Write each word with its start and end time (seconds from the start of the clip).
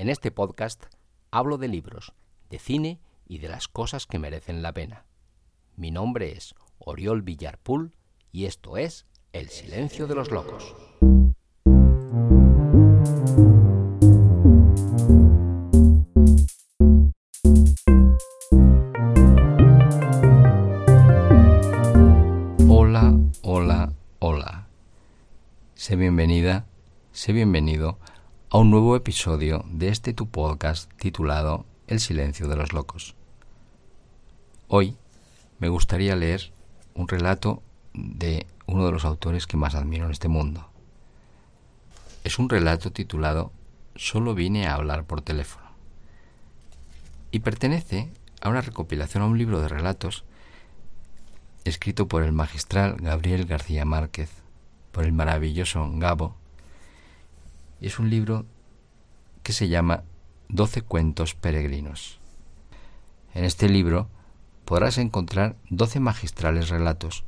En 0.00 0.08
este 0.08 0.30
podcast 0.30 0.84
hablo 1.30 1.58
de 1.58 1.68
libros, 1.68 2.14
de 2.48 2.58
cine 2.58 3.02
y 3.26 3.36
de 3.36 3.48
las 3.48 3.68
cosas 3.68 4.06
que 4.06 4.18
merecen 4.18 4.62
la 4.62 4.72
pena. 4.72 5.04
Mi 5.76 5.90
nombre 5.90 6.32
es 6.32 6.54
Oriol 6.78 7.20
Villarpool 7.20 7.94
y 8.32 8.46
esto 8.46 8.78
es 8.78 9.04
El 9.34 9.50
Silencio 9.50 10.06
de 10.06 10.14
los 10.14 10.30
Locos. 10.30 10.74
Hola, 22.70 23.20
hola, 23.42 23.92
hola. 24.18 24.66
Sé 25.74 25.96
bienvenida, 25.96 26.64
sé 27.12 27.34
bienvenido 27.34 27.98
a 28.52 28.58
un 28.58 28.68
nuevo 28.68 28.96
episodio 28.96 29.64
de 29.68 29.90
este 29.90 30.12
tu 30.12 30.28
podcast 30.28 30.92
titulado 30.94 31.66
El 31.86 32.00
silencio 32.00 32.48
de 32.48 32.56
los 32.56 32.72
locos. 32.72 33.14
Hoy 34.66 34.96
me 35.60 35.68
gustaría 35.68 36.16
leer 36.16 36.52
un 36.94 37.06
relato 37.06 37.62
de 37.94 38.48
uno 38.66 38.86
de 38.86 38.90
los 38.90 39.04
autores 39.04 39.46
que 39.46 39.56
más 39.56 39.76
admiro 39.76 40.06
en 40.06 40.10
este 40.10 40.26
mundo. 40.26 40.68
Es 42.24 42.40
un 42.40 42.48
relato 42.48 42.90
titulado 42.90 43.52
Solo 43.94 44.34
vine 44.34 44.66
a 44.66 44.74
hablar 44.74 45.04
por 45.04 45.22
teléfono 45.22 45.70
y 47.30 47.38
pertenece 47.40 48.10
a 48.40 48.48
una 48.48 48.62
recopilación, 48.62 49.22
a 49.22 49.26
un 49.26 49.38
libro 49.38 49.60
de 49.60 49.68
relatos 49.68 50.24
escrito 51.62 52.08
por 52.08 52.24
el 52.24 52.32
magistral 52.32 52.96
Gabriel 52.96 53.44
García 53.44 53.84
Márquez, 53.84 54.30
por 54.90 55.04
el 55.04 55.12
maravilloso 55.12 55.88
Gabo, 55.94 56.39
es 57.80 57.98
un 57.98 58.10
libro 58.10 58.46
que 59.42 59.52
se 59.52 59.68
llama 59.68 60.04
Doce 60.48 60.82
cuentos 60.82 61.34
peregrinos. 61.34 62.20
En 63.34 63.44
este 63.44 63.68
libro 63.68 64.08
podrás 64.64 64.98
encontrar 64.98 65.56
doce 65.68 66.00
magistrales 66.00 66.68
relatos, 66.68 67.24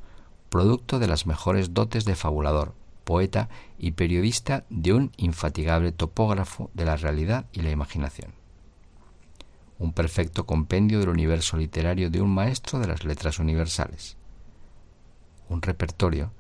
producto 0.48 0.98
de 0.98 1.06
las 1.06 1.26
mejores 1.26 1.72
dotes 1.72 2.04
de 2.04 2.14
fabulador, 2.14 2.74
poeta 3.04 3.48
y 3.78 3.92
periodista 3.92 4.64
de 4.68 4.92
un 4.92 5.12
infatigable 5.16 5.92
topógrafo 5.92 6.70
de 6.74 6.84
la 6.84 6.96
realidad 6.96 7.46
y 7.52 7.62
la 7.62 7.70
imaginación. 7.70 8.32
Un 9.78 9.92
perfecto 9.92 10.46
compendio 10.46 11.00
del 11.00 11.08
universo 11.08 11.56
literario 11.56 12.10
de 12.10 12.20
un 12.20 12.32
maestro 12.32 12.78
de 12.78 12.86
las 12.86 13.04
letras 13.04 13.38
universales. 13.38 14.16
Un 15.48 15.62
repertorio 15.62 16.32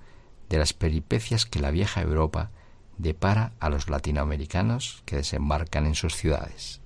de 0.48 0.58
las 0.58 0.72
peripecias 0.72 1.46
que 1.46 1.60
la 1.60 1.70
vieja 1.70 2.02
Europa 2.02 2.50
depara 3.02 3.52
a 3.58 3.68
los 3.68 3.90
latinoamericanos 3.90 5.02
que 5.04 5.16
desembarcan 5.16 5.86
en 5.86 5.94
sus 5.94 6.14
ciudades. 6.14 6.80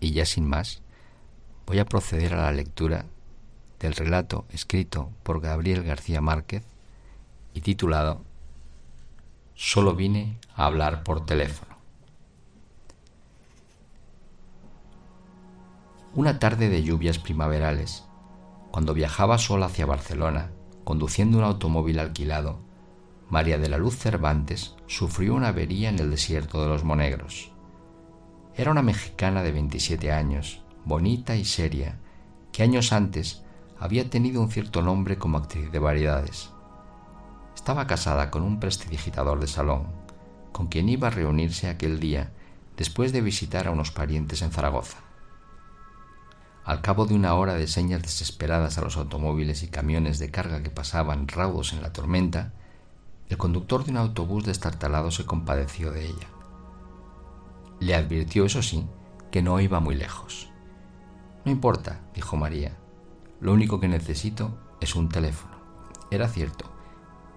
Y 0.00 0.12
ya 0.12 0.24
sin 0.24 0.48
más, 0.48 0.80
voy 1.66 1.78
a 1.78 1.84
proceder 1.84 2.34
a 2.34 2.42
la 2.42 2.52
lectura 2.52 3.04
del 3.78 3.94
relato 3.94 4.46
escrito 4.50 5.10
por 5.22 5.40
Gabriel 5.40 5.82
García 5.82 6.20
Márquez 6.20 6.64
y 7.52 7.60
titulado 7.60 8.22
Solo 9.54 9.94
vine 9.94 10.38
a 10.56 10.64
hablar 10.64 11.04
por 11.04 11.26
teléfono. 11.26 11.76
Una 16.14 16.38
tarde 16.38 16.68
de 16.68 16.82
lluvias 16.82 17.18
primaverales, 17.18 18.04
cuando 18.70 18.94
viajaba 18.94 19.38
sola 19.38 19.66
hacia 19.66 19.86
Barcelona, 19.86 20.50
conduciendo 20.84 21.38
un 21.38 21.44
automóvil 21.44 21.98
alquilado, 21.98 22.58
María 23.32 23.56
de 23.56 23.70
la 23.70 23.78
Luz 23.78 23.96
Cervantes 23.96 24.74
sufrió 24.86 25.34
una 25.34 25.48
avería 25.48 25.88
en 25.88 25.98
el 25.98 26.10
desierto 26.10 26.60
de 26.60 26.68
los 26.68 26.84
Monegros. 26.84 27.50
Era 28.54 28.70
una 28.70 28.82
mexicana 28.82 29.42
de 29.42 29.52
27 29.52 30.12
años, 30.12 30.62
bonita 30.84 31.34
y 31.34 31.46
seria, 31.46 31.98
que 32.52 32.62
años 32.62 32.92
antes 32.92 33.42
había 33.80 34.10
tenido 34.10 34.42
un 34.42 34.50
cierto 34.50 34.82
nombre 34.82 35.16
como 35.16 35.38
actriz 35.38 35.72
de 35.72 35.78
variedades. 35.78 36.50
Estaba 37.54 37.86
casada 37.86 38.30
con 38.30 38.42
un 38.42 38.60
prestidigitador 38.60 39.40
de 39.40 39.46
salón, 39.46 39.86
con 40.52 40.66
quien 40.66 40.90
iba 40.90 41.08
a 41.08 41.12
reunirse 41.12 41.70
aquel 41.70 42.00
día 42.00 42.32
después 42.76 43.14
de 43.14 43.22
visitar 43.22 43.66
a 43.66 43.70
unos 43.70 43.92
parientes 43.92 44.42
en 44.42 44.50
Zaragoza. 44.50 44.98
Al 46.66 46.82
cabo 46.82 47.06
de 47.06 47.14
una 47.14 47.32
hora 47.32 47.54
de 47.54 47.66
señas 47.66 48.02
desesperadas 48.02 48.76
a 48.76 48.82
los 48.82 48.98
automóviles 48.98 49.62
y 49.62 49.68
camiones 49.68 50.18
de 50.18 50.30
carga 50.30 50.62
que 50.62 50.68
pasaban 50.68 51.28
raudos 51.28 51.72
en 51.72 51.80
la 51.80 51.94
tormenta, 51.94 52.52
el 53.32 53.38
conductor 53.38 53.82
de 53.82 53.92
un 53.92 53.96
autobús 53.96 54.44
destartalado 54.44 55.10
se 55.10 55.24
compadeció 55.24 55.90
de 55.90 56.04
ella. 56.04 56.28
Le 57.80 57.94
advirtió, 57.94 58.44
eso 58.44 58.60
sí, 58.60 58.86
que 59.30 59.40
no 59.40 59.58
iba 59.58 59.80
muy 59.80 59.94
lejos. 59.94 60.50
No 61.46 61.50
importa, 61.50 62.02
dijo 62.14 62.36
María, 62.36 62.76
lo 63.40 63.54
único 63.54 63.80
que 63.80 63.88
necesito 63.88 64.58
es 64.82 64.94
un 64.94 65.08
teléfono. 65.08 65.54
Era 66.10 66.28
cierto, 66.28 66.66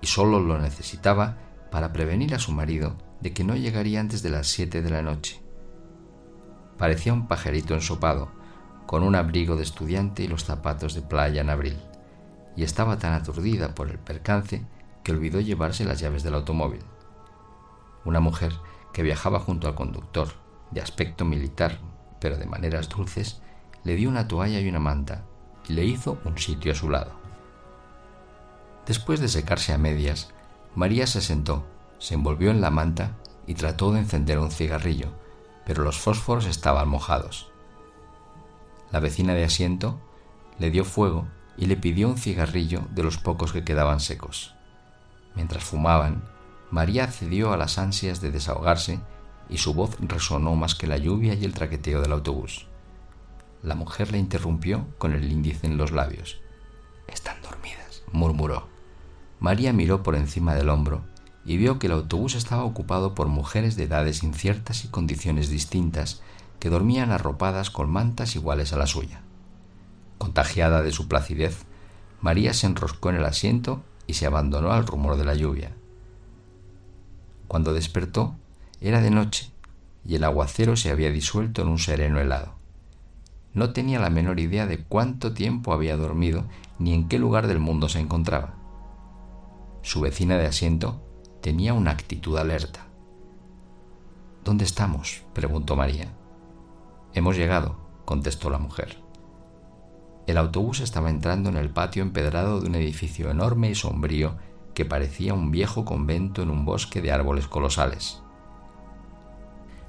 y 0.01 0.07
solo 0.07 0.41
lo 0.41 0.59
necesitaba 0.59 1.38
para 1.72 1.94
prevenir 1.94 2.35
a 2.35 2.39
su 2.39 2.51
marido 2.51 2.97
de 3.22 3.31
que 3.31 3.45
no 3.45 3.56
llegaría 3.56 4.01
antes 4.01 4.22
de 4.22 4.31
las 4.31 4.47
siete 4.47 4.81
de 4.81 4.89
la 4.89 5.01
noche. 5.01 5.41
Parecía 6.77 7.13
un 7.13 7.29
pajarito 7.29 7.73
ensopado, 7.73 8.33
con 8.85 9.01
un 9.01 9.16
abrigo 9.16 9.56
de 9.56 9.63
estudiante 9.63 10.23
y 10.23 10.27
los 10.27 10.44
zapatos 10.44 10.94
de 10.94 11.03
playa 11.03 11.39
en 11.39 11.50
abril, 11.50 11.77
y 12.57 12.63
estaba 12.63 13.00
tan 13.00 13.13
aturdida 13.13 13.73
por 13.73 13.89
el 13.89 13.97
percance 13.97 14.66
que 15.06 15.12
olvidó 15.12 15.40
llevarse 15.40 15.86
las 15.86 16.00
llaves 16.00 16.24
del 16.24 16.34
automóvil. 16.34 16.82
Una 18.06 18.20
mujer 18.20 18.54
que 18.92 19.04
viajaba 19.04 19.40
junto 19.40 19.68
al 19.68 19.76
conductor, 19.76 20.30
de 20.72 20.82
aspecto 20.82 21.26
militar, 21.26 21.80
pero 22.20 22.38
de 22.38 22.48
maneras 22.48 22.90
dulces, 22.90 23.40
le 23.84 23.96
dio 23.96 24.10
una 24.10 24.28
toalla 24.28 24.60
y 24.60 24.68
una 24.68 24.80
manta, 24.80 25.24
y 25.70 25.74
le 25.74 25.86
hizo 25.86 26.18
un 26.26 26.40
sitio 26.40 26.72
a 26.72 26.76
su 26.76 26.90
lado. 26.90 27.12
Después 28.88 29.20
de 29.20 29.28
secarse 29.28 29.74
a 29.74 29.78
medias, 29.78 30.34
María 30.74 31.06
se 31.06 31.22
sentó, 31.22 31.68
se 32.00 32.16
envolvió 32.16 32.50
en 32.50 32.60
la 32.60 32.72
manta 32.72 33.12
y 33.46 33.54
trató 33.54 33.92
de 33.92 34.00
encender 34.00 34.40
un 34.40 34.50
cigarrillo, 34.50 35.10
pero 35.68 35.84
los 35.84 36.00
fósforos 36.00 36.48
estaban 36.48 36.90
mojados. 36.90 37.52
La 38.92 39.00
vecina 39.00 39.36
de 39.36 39.44
asiento 39.44 40.00
le 40.58 40.72
dio 40.72 40.84
fuego 40.84 41.28
y 41.58 41.68
le 41.68 41.78
pidió 41.78 42.08
un 42.08 42.18
cigarrillo 42.18 42.82
de 42.90 43.04
los 43.04 43.20
pocos 43.20 43.54
que 43.54 43.64
quedaban 43.64 44.00
secos. 44.00 44.55
Mientras 45.35 45.63
fumaban, 45.63 46.23
María 46.72 47.07
cedió 47.07 47.53
a 47.53 47.57
las 47.57 47.78
ansias 47.78 48.22
de 48.22 48.31
desahogarse 48.31 49.00
y 49.50 49.57
su 49.57 49.73
voz 49.73 49.97
resonó 50.00 50.56
más 50.56 50.75
que 50.75 50.88
la 50.88 50.97
lluvia 50.97 51.34
y 51.34 51.46
el 51.46 51.53
traqueteo 51.53 52.01
del 52.01 52.12
autobús. 52.12 52.68
La 53.62 53.75
mujer 53.75 54.12
le 54.12 54.18
interrumpió 54.18 54.88
con 54.97 55.13
el 55.13 55.31
índice 55.31 55.68
en 55.68 55.78
los 55.78 55.91
labios. 55.91 56.40
Están 57.07 57.41
dormidas, 57.41 58.03
murmuró. 58.12 58.68
María 59.40 59.74
miró 59.74 60.03
por 60.03 60.16
encima 60.16 60.56
del 60.56 60.69
hombro 60.69 61.03
y 61.45 61.57
vio 61.57 61.78
que 61.78 61.88
el 61.88 61.94
autobús 61.94 62.35
estaba 62.35 62.63
ocupado 62.63 63.13
por 63.13 63.28
mujeres 63.28 63.75
de 63.75 63.84
edades 63.84 64.24
inciertas 64.24 64.85
y 64.85 64.88
condiciones 64.88 65.50
distintas 65.50 66.22
que 66.59 66.69
dormían 66.69 67.12
arropadas 67.12 67.69
con 67.69 67.90
mantas 67.90 68.35
iguales 68.35 68.74
a 68.74 68.78
la 68.78 68.88
suya. 68.88 69.22
Contagiada 70.18 70.81
de 70.81 70.91
su 70.91 71.07
placidez, 71.07 71.66
María 72.22 72.53
se 72.53 72.66
enroscó 72.66 73.09
en 73.09 73.18
el 73.18 73.25
asiento 73.25 73.84
y 74.08 74.14
se 74.14 74.26
abandonó 74.26 74.72
al 74.72 74.86
rumor 74.86 75.18
de 75.18 75.26
la 75.26 75.34
lluvia. 75.34 75.74
Cuando 77.48 77.74
despertó, 77.74 78.36
era 78.82 79.02
de 79.02 79.12
noche 79.12 79.52
y 80.06 80.16
el 80.16 80.24
aguacero 80.24 80.76
se 80.76 80.92
había 80.92 81.10
disuelto 81.10 81.62
en 81.62 81.68
un 81.68 81.80
sereno 81.80 82.20
helado. 82.20 82.54
No 83.54 83.72
tenía 83.74 84.00
la 84.00 84.10
menor 84.10 84.40
idea 84.40 84.68
de 84.68 84.84
cuánto 84.84 85.34
tiempo 85.34 85.74
había 85.74 85.98
dormido 85.98 86.46
ni 86.78 86.94
en 86.94 87.08
qué 87.08 87.18
lugar 87.20 87.48
del 87.48 87.60
mundo 87.60 87.90
se 87.90 88.00
encontraba. 88.00 88.56
Su 89.82 90.02
vecina 90.02 90.38
de 90.38 90.46
asiento 90.46 91.02
tenía 91.42 91.74
una 91.74 91.92
actitud 91.92 92.38
alerta. 92.38 92.86
¿Dónde 94.44 94.66
estamos? 94.66 95.24
preguntó 95.34 95.75
María. 95.75 96.12
Hemos 97.13 97.38
llegado, 97.38 97.78
contestó 98.04 98.50
la 98.50 98.58
mujer. 98.58 99.05
El 100.27 100.38
autobús 100.38 100.80
estaba 100.80 101.10
entrando 101.10 101.50
en 101.50 101.57
el 101.57 101.69
patio 101.69 102.01
empedrado 102.01 102.60
de 102.60 102.68
un 102.68 102.75
edificio 102.75 103.30
enorme 103.30 103.69
y 103.69 103.75
sombrío 103.75 104.38
que 104.74 104.86
parecía 104.86 105.33
un 105.33 105.51
viejo 105.51 105.86
convento 105.86 106.42
en 106.42 106.50
un 106.50 106.66
bosque 106.66 107.01
de 107.01 107.12
árboles 107.12 107.48
colosales. 107.48 108.22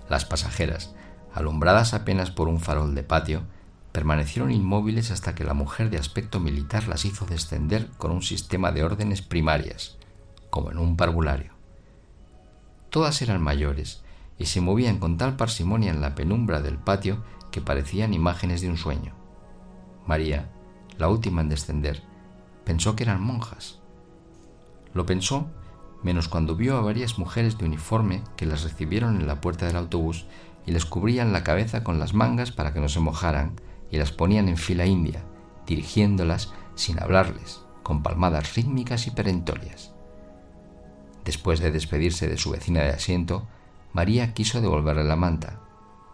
Las 0.09 0.25
pasajeras, 0.25 0.95
alumbradas 1.35 1.95
apenas 1.95 2.31
por 2.31 2.49
un 2.49 2.61
farol 2.61 2.95
de 2.95 3.03
patio, 3.03 3.43
permanecieron 3.93 4.51
inmóviles 4.51 5.11
hasta 5.11 5.35
que 5.35 5.45
la 5.45 5.55
mujer 5.55 5.89
de 5.89 5.97
aspecto 5.97 6.39
militar 6.39 6.87
las 6.87 7.07
hizo 7.07 7.25
descender 7.25 7.89
con 7.97 8.11
un 8.11 8.23
sistema 8.23 8.71
de 8.73 8.85
órdenes 8.85 9.23
primarias, 9.23 9.97
como 10.51 10.71
en 10.71 10.79
un 10.79 10.97
parvulario. 10.97 11.53
Todas 12.91 13.23
eran 13.23 13.43
mayores 13.43 14.03
y 14.39 14.47
se 14.47 14.61
movían 14.61 14.99
con 14.99 15.17
tal 15.17 15.37
parsimonia 15.37 15.91
en 15.91 16.03
la 16.03 16.15
penumbra 16.15 16.61
del 16.61 16.77
patio 16.77 17.25
que 17.51 17.63
parecían 17.63 18.13
imágenes 18.13 18.61
de 18.61 18.69
un 18.69 18.77
sueño. 18.77 19.26
María, 20.07 20.49
la 20.99 21.09
última 21.09 21.41
en 21.41 21.49
descender, 21.49 22.03
pensó 22.65 22.97
que 22.97 23.05
eran 23.05 23.21
monjas. 23.21 23.81
Lo 24.95 25.07
pensó 25.07 25.49
menos 26.03 26.29
cuando 26.29 26.57
vio 26.57 26.77
a 26.77 26.83
varias 26.83 27.19
mujeres 27.19 27.59
de 27.59 27.65
uniforme 27.65 28.23
que 28.37 28.47
las 28.47 28.63
recibieron 28.63 29.21
en 29.21 29.27
la 29.27 29.41
puerta 29.41 29.67
del 29.67 29.77
autobús 29.77 30.27
y 30.65 30.73
les 30.73 30.85
cubrían 30.85 31.33
la 31.33 31.45
cabeza 31.45 31.83
con 31.85 31.99
las 31.99 32.15
mangas 32.15 32.53
para 32.53 32.73
que 32.73 32.81
no 32.81 32.89
se 32.89 33.01
mojaran 33.01 33.53
y 33.91 33.99
las 33.99 34.13
ponían 34.13 34.49
en 34.49 34.57
fila 34.57 34.87
india, 34.87 35.23
dirigiéndolas 35.67 36.53
sin 36.75 37.03
hablarles, 37.03 37.63
con 37.83 38.03
palmadas 38.03 38.55
rítmicas 38.55 39.07
y 39.07 39.11
perentorias. 39.11 39.93
Después 41.25 41.61
de 41.61 41.73
despedirse 41.73 42.29
de 42.29 42.37
su 42.37 42.51
vecina 42.51 42.83
de 42.83 42.91
asiento, 42.91 43.47
María 43.93 44.33
quiso 44.33 44.61
devolverle 44.61 45.05
la 45.05 45.17
manta, 45.17 45.61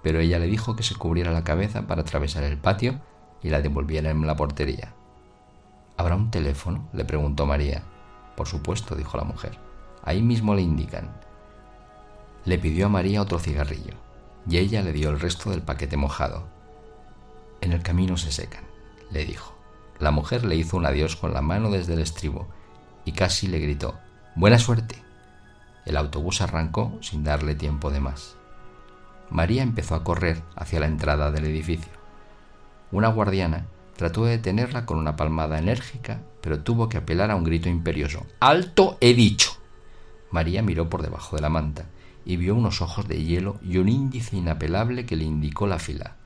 pero 0.03 0.21
ella 0.21 0.39
le 0.39 0.47
dijo 0.47 0.77
que 0.77 0.83
se 0.83 0.95
cubriera 0.95 1.33
la 1.33 1.45
cabeza 1.45 1.87
para 1.87 2.03
atravesar 2.03 2.45
el 2.45 2.59
patio 2.59 3.01
y 3.43 3.51
la 3.51 3.61
devolviera 3.61 4.11
en 4.11 4.27
la 4.27 4.37
portería. 4.37 4.95
¿Habrá 5.97 6.17
un 6.17 6.31
teléfono? 6.31 6.89
le 6.93 7.05
preguntó 7.05 7.47
María. 7.47 7.83
Por 8.37 8.49
supuesto, 8.49 8.95
dijo 8.95 9.17
la 9.17 9.25
mujer. 9.25 9.59
Ahí 10.03 10.23
mismo 10.23 10.55
le 10.55 10.63
indican. 10.63 11.11
Le 12.45 12.59
pidió 12.59 12.87
a 12.87 12.89
María 12.89 13.23
otro 13.23 13.39
cigarrillo, 13.39 13.95
y 14.49 14.59
ella 14.59 14.83
le 14.83 14.93
dio 14.93 15.11
el 15.11 15.21
resto 15.21 15.51
del 15.51 15.63
paquete 15.63 15.97
mojado. 15.97 16.49
En 17.61 17.73
el 17.73 17.83
camino 17.83 18.17
se 18.17 18.33
secan, 18.33 18.65
le 19.11 19.25
dijo. 19.25 19.55
La 20.01 20.11
mujer 20.11 20.45
le 20.45 20.57
hizo 20.57 20.77
un 20.77 20.87
adiós 20.87 21.15
con 21.15 21.33
la 21.33 21.43
mano 21.43 21.71
desde 21.71 21.95
el 21.95 22.01
estribo 22.01 22.49
y 23.05 23.13
casi 23.13 23.47
le 23.47 23.61
gritó 23.61 23.95
Buena 24.35 24.59
suerte. 24.59 24.97
El 25.85 25.97
autobús 25.97 26.41
arrancó 26.41 26.99
sin 27.01 27.23
darle 27.23 27.55
tiempo 27.55 27.91
de 27.91 28.01
más. 28.01 28.37
María 29.31 29.63
empezó 29.63 29.95
a 29.95 30.03
correr 30.03 30.43
hacia 30.57 30.81
la 30.81 30.87
entrada 30.87 31.31
del 31.31 31.45
edificio. 31.45 32.02
Una 32.93 33.09
guardiana 33.09 33.67
trató 33.97 34.27
de 34.27 34.33
detenerla 34.33 34.85
con 34.85 34.99
una 34.99 35.17
palmada 35.17 35.59
enérgica, 35.59 36.21
pero 36.43 36.63
tuvo 36.63 36.91
que 36.91 36.99
apelar 36.99 37.31
a 37.31 37.37
un 37.37 37.45
grito 37.45 37.71
imperioso. 37.71 38.27
¡Alto 38.39 38.99
he 39.01 39.15
dicho! 39.15 39.53
María 40.31 40.63
miró 40.63 40.91
por 40.91 41.03
debajo 41.03 41.37
de 41.37 41.43
la 41.43 41.49
manta 41.49 41.87
y 42.25 42.37
vio 42.37 42.55
unos 42.55 42.83
ojos 42.83 43.09
de 43.09 43.25
hielo 43.25 43.59
y 43.63 43.79
un 43.79 43.89
índice 43.89 44.37
inapelable 44.37 45.07
que 45.07 45.17
le 45.17 45.25
indicó 45.25 45.67
la 45.67 45.79
fila. 45.79 46.17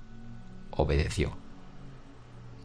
Obedeció. 0.72 1.32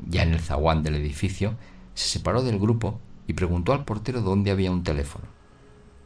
Ya 0.08 0.24
en 0.24 0.34
el 0.34 0.40
zaguán 0.40 0.82
del 0.82 0.96
edificio, 0.96 1.56
se 1.94 2.10
separó 2.10 2.42
del 2.42 2.60
grupo 2.60 3.00
y 3.28 3.34
preguntó 3.34 3.74
al 3.74 3.86
portero 3.86 4.22
dónde 4.22 4.50
había 4.50 4.72
un 4.72 4.84
teléfono. 4.84 5.26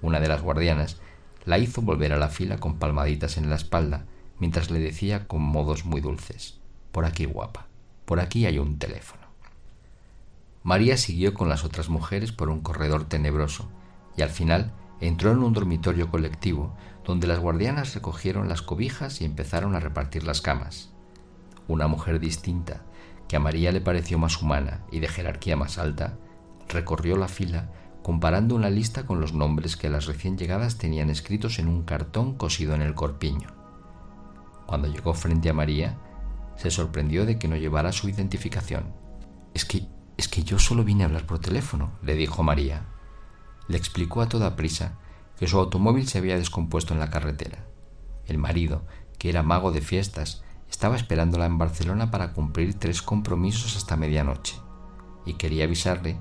Una 0.01 0.19
de 0.19 0.27
las 0.27 0.41
guardianas 0.41 0.98
la 1.45 1.59
hizo 1.59 1.81
volver 1.81 2.12
a 2.12 2.18
la 2.18 2.27
fila 2.27 2.57
con 2.57 2.77
palmaditas 2.77 3.38
en 3.38 3.50
la 3.50 3.56
espalda, 3.56 4.06
mientras 4.39 4.69
le 4.69 4.80
decía 4.80 5.27
con 5.27 5.41
modos 5.41 5.86
muy 5.86 6.01
dulces 6.01 6.59
Por 6.91 7.06
aquí, 7.06 7.25
guapa, 7.25 7.68
por 8.06 8.19
aquí 8.19 8.46
hay 8.46 8.60
un 8.60 8.80
teléfono. 8.80 9.24
María 10.63 10.98
siguió 10.98 11.34
con 11.34 11.50
las 11.50 11.63
otras 11.63 11.90
mujeres 11.90 12.31
por 12.31 12.50
un 12.50 12.62
corredor 12.62 13.06
tenebroso, 13.06 13.69
y 14.18 14.22
al 14.22 14.30
final 14.30 14.72
entró 15.00 15.31
en 15.31 15.40
un 15.40 15.54
dormitorio 15.54 16.10
colectivo 16.10 16.75
donde 17.04 17.28
las 17.28 17.40
guardianas 17.40 17.94
recogieron 17.94 18.50
las 18.50 18.62
cobijas 18.62 19.22
y 19.22 19.25
empezaron 19.25 19.75
a 19.75 19.80
repartir 19.80 20.24
las 20.24 20.42
camas. 20.42 20.90
Una 21.68 21.88
mujer 21.88 22.19
distinta, 22.19 22.81
que 23.28 23.36
a 23.36 23.40
María 23.40 23.72
le 23.72 23.81
pareció 23.81 24.18
más 24.18 24.42
humana 24.42 24.81
y 24.92 25.00
de 25.00 25.08
jerarquía 25.08 25.56
más 25.56 25.78
alta, 25.78 26.18
recorrió 26.68 27.16
la 27.18 27.28
fila 27.28 27.69
comparando 28.01 28.54
una 28.54 28.69
lista 28.69 29.08
con 29.08 29.19
los 29.19 29.34
nombres 29.34 29.78
que 29.78 29.90
las 29.90 30.06
recién 30.06 30.38
llegadas 30.38 30.78
tenían 30.78 31.10
escritos 31.10 31.58
en 31.58 31.68
un 31.68 31.84
cartón 31.84 32.36
cosido 32.36 32.75
en 32.75 32.84
el 32.84 32.94
corpiño. 32.94 33.50
Cuando 34.68 34.88
llegó 34.88 35.16
frente 35.16 35.50
a 35.50 35.54
María, 35.54 35.98
se 36.57 36.72
sorprendió 36.72 37.25
de 37.25 37.38
que 37.38 37.48
no 37.48 37.56
llevara 37.56 37.92
su 37.92 38.10
identificación. 38.10 38.94
Es 39.54 39.66
que, 39.66 39.88
es 40.18 40.28
que 40.28 40.44
yo 40.44 40.60
solo 40.60 40.84
vine 40.84 41.04
a 41.04 41.07
hablar 41.07 41.25
por 41.25 41.40
teléfono, 41.40 41.92
le 42.02 42.16
dijo 42.16 42.44
María. 42.44 42.86
Le 43.68 43.78
explicó 43.78 44.22
a 44.22 44.30
toda 44.30 44.56
prisa 44.56 45.00
que 45.38 45.48
su 45.48 45.57
automóvil 45.57 46.07
se 46.07 46.18
había 46.18 46.38
descompuesto 46.38 46.94
en 46.94 47.00
la 47.00 47.10
carretera. 47.10 47.66
El 48.25 48.38
marido, 48.38 48.86
que 49.18 49.30
era 49.30 49.44
mago 49.44 49.72
de 49.72 49.81
fiestas, 49.81 50.44
estaba 50.69 50.96
esperándola 50.96 51.46
en 51.46 51.57
Barcelona 51.57 52.12
para 52.12 52.34
cumplir 52.34 52.74
tres 52.80 53.01
compromisos 53.01 53.75
hasta 53.75 53.98
medianoche 53.98 54.56
y 55.25 55.34
quería 55.34 55.66
avisarle 55.66 56.18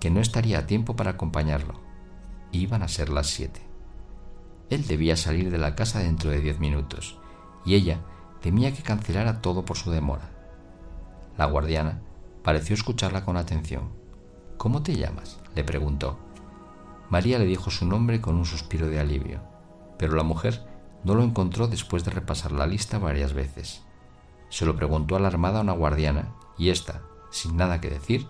que 0.00 0.10
no 0.10 0.20
estaría 0.20 0.60
a 0.60 0.66
tiempo 0.66 0.96
para 0.96 1.12
acompañarlo. 1.12 1.80
Iban 2.52 2.82
a 2.82 2.88
ser 2.88 3.10
las 3.10 3.28
siete. 3.28 3.60
Él 4.70 4.86
debía 4.86 5.16
salir 5.16 5.50
de 5.50 5.58
la 5.58 5.74
casa 5.74 6.00
dentro 6.00 6.30
de 6.30 6.40
diez 6.40 6.58
minutos, 6.58 7.18
y 7.64 7.74
ella 7.74 8.00
temía 8.40 8.72
que 8.72 8.82
cancelara 8.82 9.40
todo 9.40 9.64
por 9.64 9.76
su 9.76 9.90
demora. 9.90 10.30
La 11.36 11.46
guardiana 11.46 12.02
pareció 12.42 12.74
escucharla 12.74 13.24
con 13.24 13.36
atención. 13.36 13.90
¿Cómo 14.56 14.82
te 14.82 14.96
llamas? 14.96 15.38
le 15.54 15.64
preguntó. 15.64 16.18
María 17.10 17.38
le 17.38 17.46
dijo 17.46 17.70
su 17.70 17.86
nombre 17.86 18.20
con 18.20 18.36
un 18.36 18.44
suspiro 18.44 18.88
de 18.88 19.00
alivio, 19.00 19.40
pero 19.98 20.14
la 20.14 20.22
mujer 20.22 20.66
no 21.04 21.14
lo 21.14 21.22
encontró 21.22 21.68
después 21.68 22.04
de 22.04 22.10
repasar 22.10 22.52
la 22.52 22.66
lista 22.66 22.98
varias 22.98 23.32
veces. 23.32 23.82
Se 24.50 24.66
lo 24.66 24.76
preguntó 24.76 25.16
alarmada 25.16 25.58
a 25.58 25.62
una 25.62 25.72
guardiana, 25.72 26.34
y 26.56 26.70
ésta, 26.70 27.02
sin 27.30 27.56
nada 27.56 27.80
que 27.80 27.90
decir, 27.90 28.28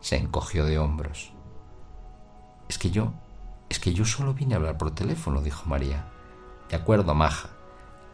se 0.00 0.16
encogió 0.16 0.64
de 0.64 0.78
hombros. 0.78 1.32
Es 2.68 2.78
que 2.78 2.90
yo, 2.90 3.12
es 3.68 3.80
que 3.80 3.92
yo 3.92 4.04
solo 4.04 4.34
vine 4.34 4.54
a 4.54 4.58
hablar 4.58 4.78
por 4.78 4.94
teléfono, 4.94 5.42
dijo 5.42 5.68
María. 5.68 6.06
De 6.68 6.76
acuerdo, 6.76 7.14
maja, 7.14 7.50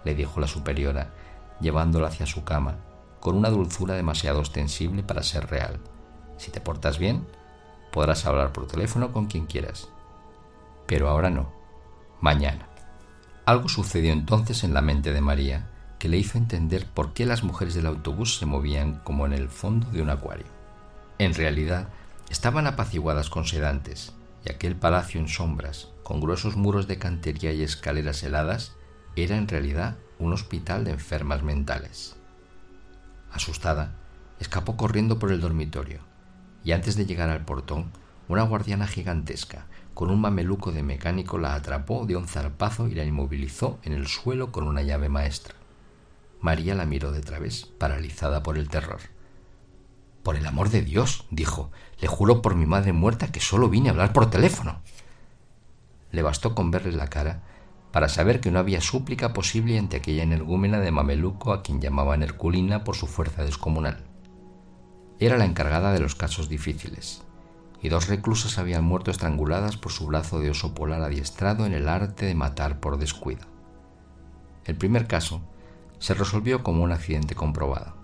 le 0.04 0.14
dijo 0.14 0.40
la 0.40 0.46
superiora, 0.46 1.12
llevándola 1.60 2.08
hacia 2.08 2.26
su 2.26 2.44
cama, 2.44 2.78
con 3.20 3.36
una 3.36 3.50
dulzura 3.50 3.94
demasiado 3.94 4.40
ostensible 4.40 5.02
para 5.02 5.22
ser 5.22 5.48
real. 5.48 5.80
Si 6.36 6.50
te 6.50 6.60
portas 6.60 6.98
bien, 6.98 7.26
podrás 7.92 8.26
hablar 8.26 8.52
por 8.52 8.66
teléfono 8.66 9.12
con 9.12 9.26
quien 9.26 9.46
quieras. 9.46 9.88
Pero 10.86 11.08
ahora 11.08 11.30
no, 11.30 11.52
mañana. 12.20 12.68
Algo 13.44 13.68
sucedió 13.68 14.12
entonces 14.12 14.64
en 14.64 14.74
la 14.74 14.82
mente 14.82 15.12
de 15.12 15.20
María 15.20 15.70
que 15.98 16.08
le 16.08 16.18
hizo 16.18 16.36
entender 16.38 16.86
por 16.86 17.14
qué 17.14 17.26
las 17.26 17.42
mujeres 17.42 17.74
del 17.74 17.86
autobús 17.86 18.38
se 18.38 18.46
movían 18.46 19.00
como 19.02 19.26
en 19.26 19.32
el 19.32 19.48
fondo 19.48 19.90
de 19.90 20.02
un 20.02 20.10
acuario. 20.10 20.46
En 21.18 21.34
realidad, 21.34 21.88
estaban 22.28 22.66
apaciguadas 22.66 23.30
con 23.30 23.46
sedantes, 23.46 24.12
y 24.44 24.52
aquel 24.52 24.76
palacio 24.76 25.20
en 25.20 25.28
sombras, 25.28 25.88
con 26.02 26.20
gruesos 26.20 26.56
muros 26.56 26.86
de 26.86 26.98
cantería 26.98 27.52
y 27.52 27.62
escaleras 27.62 28.22
heladas, 28.22 28.76
era 29.16 29.36
en 29.36 29.48
realidad 29.48 29.96
un 30.18 30.32
hospital 30.32 30.84
de 30.84 30.92
enfermas 30.92 31.42
mentales. 31.42 32.16
Asustada, 33.32 33.94
escapó 34.40 34.76
corriendo 34.76 35.18
por 35.18 35.32
el 35.32 35.40
dormitorio, 35.40 36.00
y 36.64 36.72
antes 36.72 36.96
de 36.96 37.06
llegar 37.06 37.28
al 37.28 37.44
portón, 37.44 37.90
una 38.28 38.42
guardiana 38.42 38.86
gigantesca, 38.86 39.66
con 39.94 40.10
un 40.10 40.20
mameluco 40.20 40.72
de 40.72 40.82
mecánico, 40.82 41.38
la 41.38 41.54
atrapó 41.54 42.06
de 42.06 42.16
un 42.16 42.28
zarpazo 42.28 42.88
y 42.88 42.94
la 42.94 43.04
inmovilizó 43.04 43.78
en 43.82 43.92
el 43.92 44.06
suelo 44.06 44.52
con 44.52 44.66
una 44.66 44.82
llave 44.82 45.08
maestra. 45.08 45.54
María 46.40 46.74
la 46.74 46.86
miró 46.86 47.12
de 47.12 47.22
través, 47.22 47.66
paralizada 47.78 48.42
por 48.42 48.58
el 48.58 48.68
terror. 48.68 49.00
Por 50.22 50.36
el 50.36 50.44
amor 50.46 50.70
de 50.70 50.82
Dios, 50.82 51.26
dijo, 51.30 51.70
le 52.00 52.08
juro 52.08 52.42
por 52.42 52.56
mi 52.56 52.66
madre 52.66 52.92
muerta 52.92 53.32
que 53.32 53.40
solo 53.40 53.68
vine 53.68 53.88
a 53.88 53.92
hablar 53.92 54.12
por 54.12 54.28
teléfono. 54.28 54.82
Le 56.10 56.22
bastó 56.22 56.54
con 56.54 56.70
verle 56.70 56.92
la 56.92 57.08
cara 57.08 57.42
para 57.96 58.10
saber 58.10 58.42
que 58.42 58.50
no 58.50 58.58
había 58.58 58.82
súplica 58.82 59.32
posible 59.32 59.78
ante 59.78 59.96
aquella 59.96 60.22
energúmena 60.22 60.80
de 60.80 60.90
mameluco 60.90 61.54
a 61.54 61.62
quien 61.62 61.80
llamaban 61.80 62.22
Herculina 62.22 62.84
por 62.84 62.94
su 62.94 63.06
fuerza 63.06 63.42
descomunal. 63.42 64.04
Era 65.18 65.38
la 65.38 65.46
encargada 65.46 65.94
de 65.94 66.00
los 66.00 66.14
casos 66.14 66.50
difíciles, 66.50 67.24
y 67.80 67.88
dos 67.88 68.08
reclusas 68.08 68.58
habían 68.58 68.84
muerto 68.84 69.10
estranguladas 69.10 69.78
por 69.78 69.92
su 69.92 70.06
brazo 70.08 70.40
de 70.40 70.50
oso 70.50 70.74
polar 70.74 71.00
adiestrado 71.00 71.64
en 71.64 71.72
el 71.72 71.88
arte 71.88 72.26
de 72.26 72.34
matar 72.34 72.80
por 72.80 72.98
descuido. 72.98 73.46
El 74.66 74.76
primer 74.76 75.06
caso 75.06 75.40
se 75.98 76.12
resolvió 76.12 76.62
como 76.62 76.84
un 76.84 76.92
accidente 76.92 77.34
comprobado. 77.34 77.96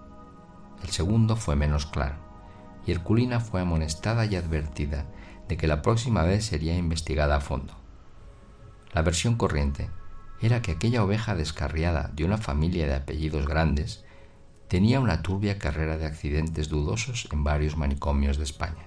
El 0.82 0.88
segundo 0.88 1.36
fue 1.36 1.54
menos 1.54 1.84
claro, 1.84 2.16
y 2.86 2.92
Herculina 2.92 3.40
fue 3.40 3.60
amonestada 3.60 4.24
y 4.24 4.36
advertida 4.36 5.04
de 5.48 5.58
que 5.58 5.66
la 5.66 5.82
próxima 5.82 6.22
vez 6.22 6.46
sería 6.46 6.78
investigada 6.78 7.36
a 7.36 7.40
fondo. 7.42 7.81
La 8.92 9.02
versión 9.02 9.36
corriente 9.36 9.90
era 10.40 10.60
que 10.60 10.72
aquella 10.72 11.02
oveja 11.04 11.34
descarriada 11.34 12.10
de 12.14 12.24
una 12.24 12.36
familia 12.36 12.86
de 12.86 12.94
apellidos 12.94 13.46
grandes 13.46 14.04
tenía 14.68 15.00
una 15.00 15.22
turbia 15.22 15.58
carrera 15.58 15.96
de 15.96 16.06
accidentes 16.06 16.68
dudosos 16.68 17.28
en 17.32 17.44
varios 17.44 17.76
manicomios 17.76 18.38
de 18.38 18.44
España. 18.44 18.86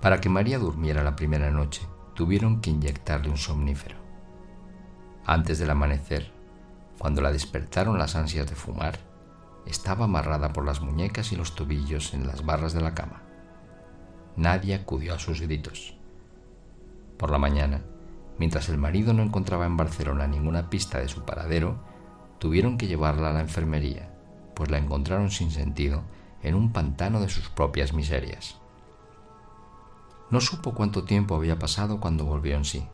Para 0.00 0.20
que 0.20 0.28
María 0.28 0.58
durmiera 0.58 1.02
la 1.02 1.16
primera 1.16 1.50
noche, 1.50 1.82
tuvieron 2.14 2.60
que 2.60 2.70
inyectarle 2.70 3.30
un 3.30 3.38
somnífero. 3.38 3.96
Antes 5.24 5.58
del 5.58 5.70
amanecer, 5.70 6.30
cuando 6.98 7.20
la 7.20 7.32
despertaron 7.32 7.98
las 7.98 8.16
ansias 8.16 8.46
de 8.46 8.54
fumar, 8.54 8.98
estaba 9.66 10.04
amarrada 10.04 10.52
por 10.52 10.64
las 10.64 10.80
muñecas 10.80 11.32
y 11.32 11.36
los 11.36 11.54
tobillos 11.54 12.14
en 12.14 12.26
las 12.26 12.46
barras 12.46 12.72
de 12.72 12.80
la 12.80 12.94
cama. 12.94 13.22
Nadie 14.36 14.74
acudió 14.74 15.14
a 15.14 15.18
sus 15.18 15.40
gritos. 15.40 15.96
Por 17.18 17.30
la 17.30 17.38
mañana, 17.38 17.82
mientras 18.38 18.68
el 18.68 18.78
marido 18.78 19.12
no 19.12 19.22
encontraba 19.22 19.66
en 19.66 19.76
Barcelona 19.76 20.26
ninguna 20.26 20.70
pista 20.70 20.98
de 20.98 21.08
su 21.08 21.24
paradero, 21.24 21.76
tuvieron 22.38 22.78
que 22.78 22.86
llevarla 22.86 23.30
a 23.30 23.32
la 23.32 23.40
enfermería, 23.40 24.10
pues 24.54 24.70
la 24.70 24.78
encontraron 24.78 25.30
sin 25.30 25.50
sentido 25.50 26.02
en 26.42 26.54
un 26.54 26.72
pantano 26.72 27.20
de 27.20 27.28
sus 27.28 27.48
propias 27.48 27.92
miserias. 27.92 28.56
No 30.30 30.40
supo 30.40 30.74
cuánto 30.74 31.04
tiempo 31.04 31.36
había 31.36 31.58
pasado 31.58 32.00
cuando 32.00 32.24
volvió 32.24 32.56
en 32.56 32.64
sí. 32.64 32.86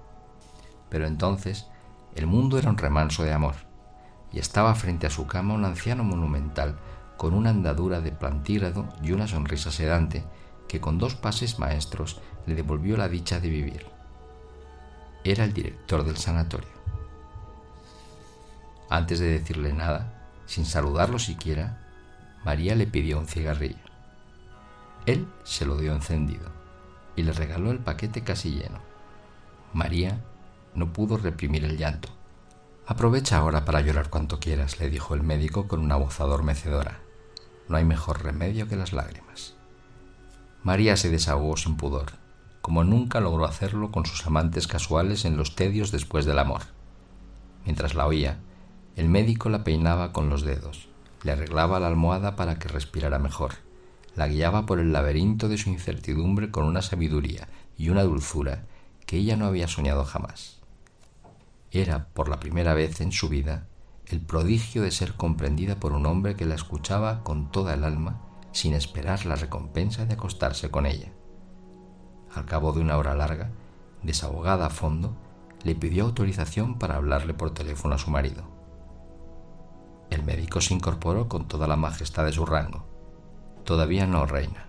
pero 0.90 1.06
entonces 1.06 1.66
el 2.14 2.26
mundo 2.26 2.58
era 2.58 2.68
un 2.68 2.76
remanso 2.76 3.22
de 3.22 3.32
amor, 3.32 3.54
y 4.30 4.38
estaba 4.38 4.74
frente 4.74 5.06
a 5.06 5.10
su 5.10 5.26
cama 5.26 5.54
un 5.54 5.64
anciano 5.64 6.04
monumental 6.04 6.76
con 7.16 7.34
una 7.34 7.50
andadura 7.50 8.00
de 8.00 8.12
plantígrado 8.12 8.88
y 9.02 9.12
una 9.12 9.26
sonrisa 9.26 9.70
sedante 9.70 10.24
que 10.68 10.80
con 10.80 10.98
dos 10.98 11.14
pases 11.14 11.58
maestros 11.58 12.20
le 12.46 12.54
devolvió 12.54 12.96
la 12.96 13.08
dicha 13.08 13.40
de 13.40 13.48
vivir. 13.48 13.91
Era 15.24 15.44
el 15.44 15.52
director 15.52 16.04
del 16.04 16.16
sanatorio. 16.16 16.70
Antes 18.88 19.20
de 19.20 19.30
decirle 19.30 19.72
nada, 19.72 20.28
sin 20.46 20.66
saludarlo 20.66 21.18
siquiera, 21.18 21.78
María 22.44 22.74
le 22.74 22.86
pidió 22.86 23.18
un 23.18 23.28
cigarrillo. 23.28 23.78
Él 25.06 25.26
se 25.44 25.64
lo 25.64 25.76
dio 25.76 25.92
encendido 25.92 26.50
y 27.14 27.22
le 27.22 27.32
regaló 27.32 27.70
el 27.70 27.78
paquete 27.78 28.22
casi 28.22 28.50
lleno. 28.50 28.80
María 29.72 30.20
no 30.74 30.92
pudo 30.92 31.16
reprimir 31.16 31.64
el 31.64 31.78
llanto. 31.78 32.08
Aprovecha 32.86 33.38
ahora 33.38 33.64
para 33.64 33.80
llorar 33.80 34.10
cuanto 34.10 34.40
quieras, 34.40 34.80
le 34.80 34.90
dijo 34.90 35.14
el 35.14 35.22
médico 35.22 35.68
con 35.68 35.80
una 35.80 35.96
voz 35.96 36.20
adormecedora. 36.20 36.98
No 37.68 37.76
hay 37.76 37.84
mejor 37.84 38.24
remedio 38.24 38.68
que 38.68 38.76
las 38.76 38.92
lágrimas. 38.92 39.54
María 40.64 40.96
se 40.96 41.10
desahogó 41.10 41.56
sin 41.56 41.76
pudor, 41.76 42.12
como 42.62 42.84
nunca 42.84 43.20
logró 43.20 43.44
hacerlo 43.44 43.90
con 43.90 44.06
sus 44.06 44.26
amantes 44.26 44.66
casuales 44.66 45.24
en 45.24 45.36
los 45.36 45.56
tedios 45.56 45.90
después 45.90 46.24
del 46.24 46.38
amor. 46.38 46.62
Mientras 47.64 47.94
la 47.94 48.06
oía, 48.06 48.38
el 48.96 49.08
médico 49.08 49.50
la 49.50 49.64
peinaba 49.64 50.12
con 50.12 50.30
los 50.30 50.42
dedos, 50.42 50.88
le 51.24 51.32
arreglaba 51.32 51.80
la 51.80 51.88
almohada 51.88 52.36
para 52.36 52.58
que 52.58 52.68
respirara 52.68 53.18
mejor, 53.18 53.54
la 54.14 54.28
guiaba 54.28 54.64
por 54.64 54.78
el 54.78 54.92
laberinto 54.92 55.48
de 55.48 55.58
su 55.58 55.70
incertidumbre 55.70 56.50
con 56.50 56.64
una 56.64 56.82
sabiduría 56.82 57.48
y 57.76 57.90
una 57.90 58.04
dulzura 58.04 58.64
que 59.06 59.16
ella 59.16 59.36
no 59.36 59.46
había 59.46 59.68
soñado 59.68 60.04
jamás. 60.04 60.60
Era, 61.72 62.06
por 62.14 62.28
la 62.28 62.38
primera 62.38 62.74
vez 62.74 63.00
en 63.00 63.12
su 63.12 63.28
vida, 63.28 63.66
el 64.06 64.20
prodigio 64.20 64.82
de 64.82 64.90
ser 64.90 65.14
comprendida 65.14 65.76
por 65.76 65.92
un 65.92 66.06
hombre 66.06 66.36
que 66.36 66.44
la 66.44 66.54
escuchaba 66.54 67.24
con 67.24 67.50
toda 67.50 67.74
el 67.74 67.84
alma 67.84 68.20
sin 68.52 68.74
esperar 68.74 69.24
la 69.24 69.36
recompensa 69.36 70.04
de 70.04 70.14
acostarse 70.14 70.70
con 70.70 70.86
ella. 70.86 71.10
Al 72.34 72.46
cabo 72.46 72.72
de 72.72 72.80
una 72.80 72.96
hora 72.96 73.14
larga, 73.14 73.50
desahogada 74.02 74.66
a 74.66 74.70
fondo, 74.70 75.14
le 75.64 75.74
pidió 75.74 76.04
autorización 76.04 76.78
para 76.78 76.96
hablarle 76.96 77.34
por 77.34 77.52
teléfono 77.52 77.94
a 77.94 77.98
su 77.98 78.10
marido. 78.10 78.44
El 80.10 80.24
médico 80.24 80.60
se 80.60 80.74
incorporó 80.74 81.28
con 81.28 81.46
toda 81.46 81.66
la 81.66 81.76
majestad 81.76 82.24
de 82.24 82.32
su 82.32 82.44
rango. 82.44 82.84
Todavía 83.64 84.06
no, 84.06 84.26
reina, 84.26 84.66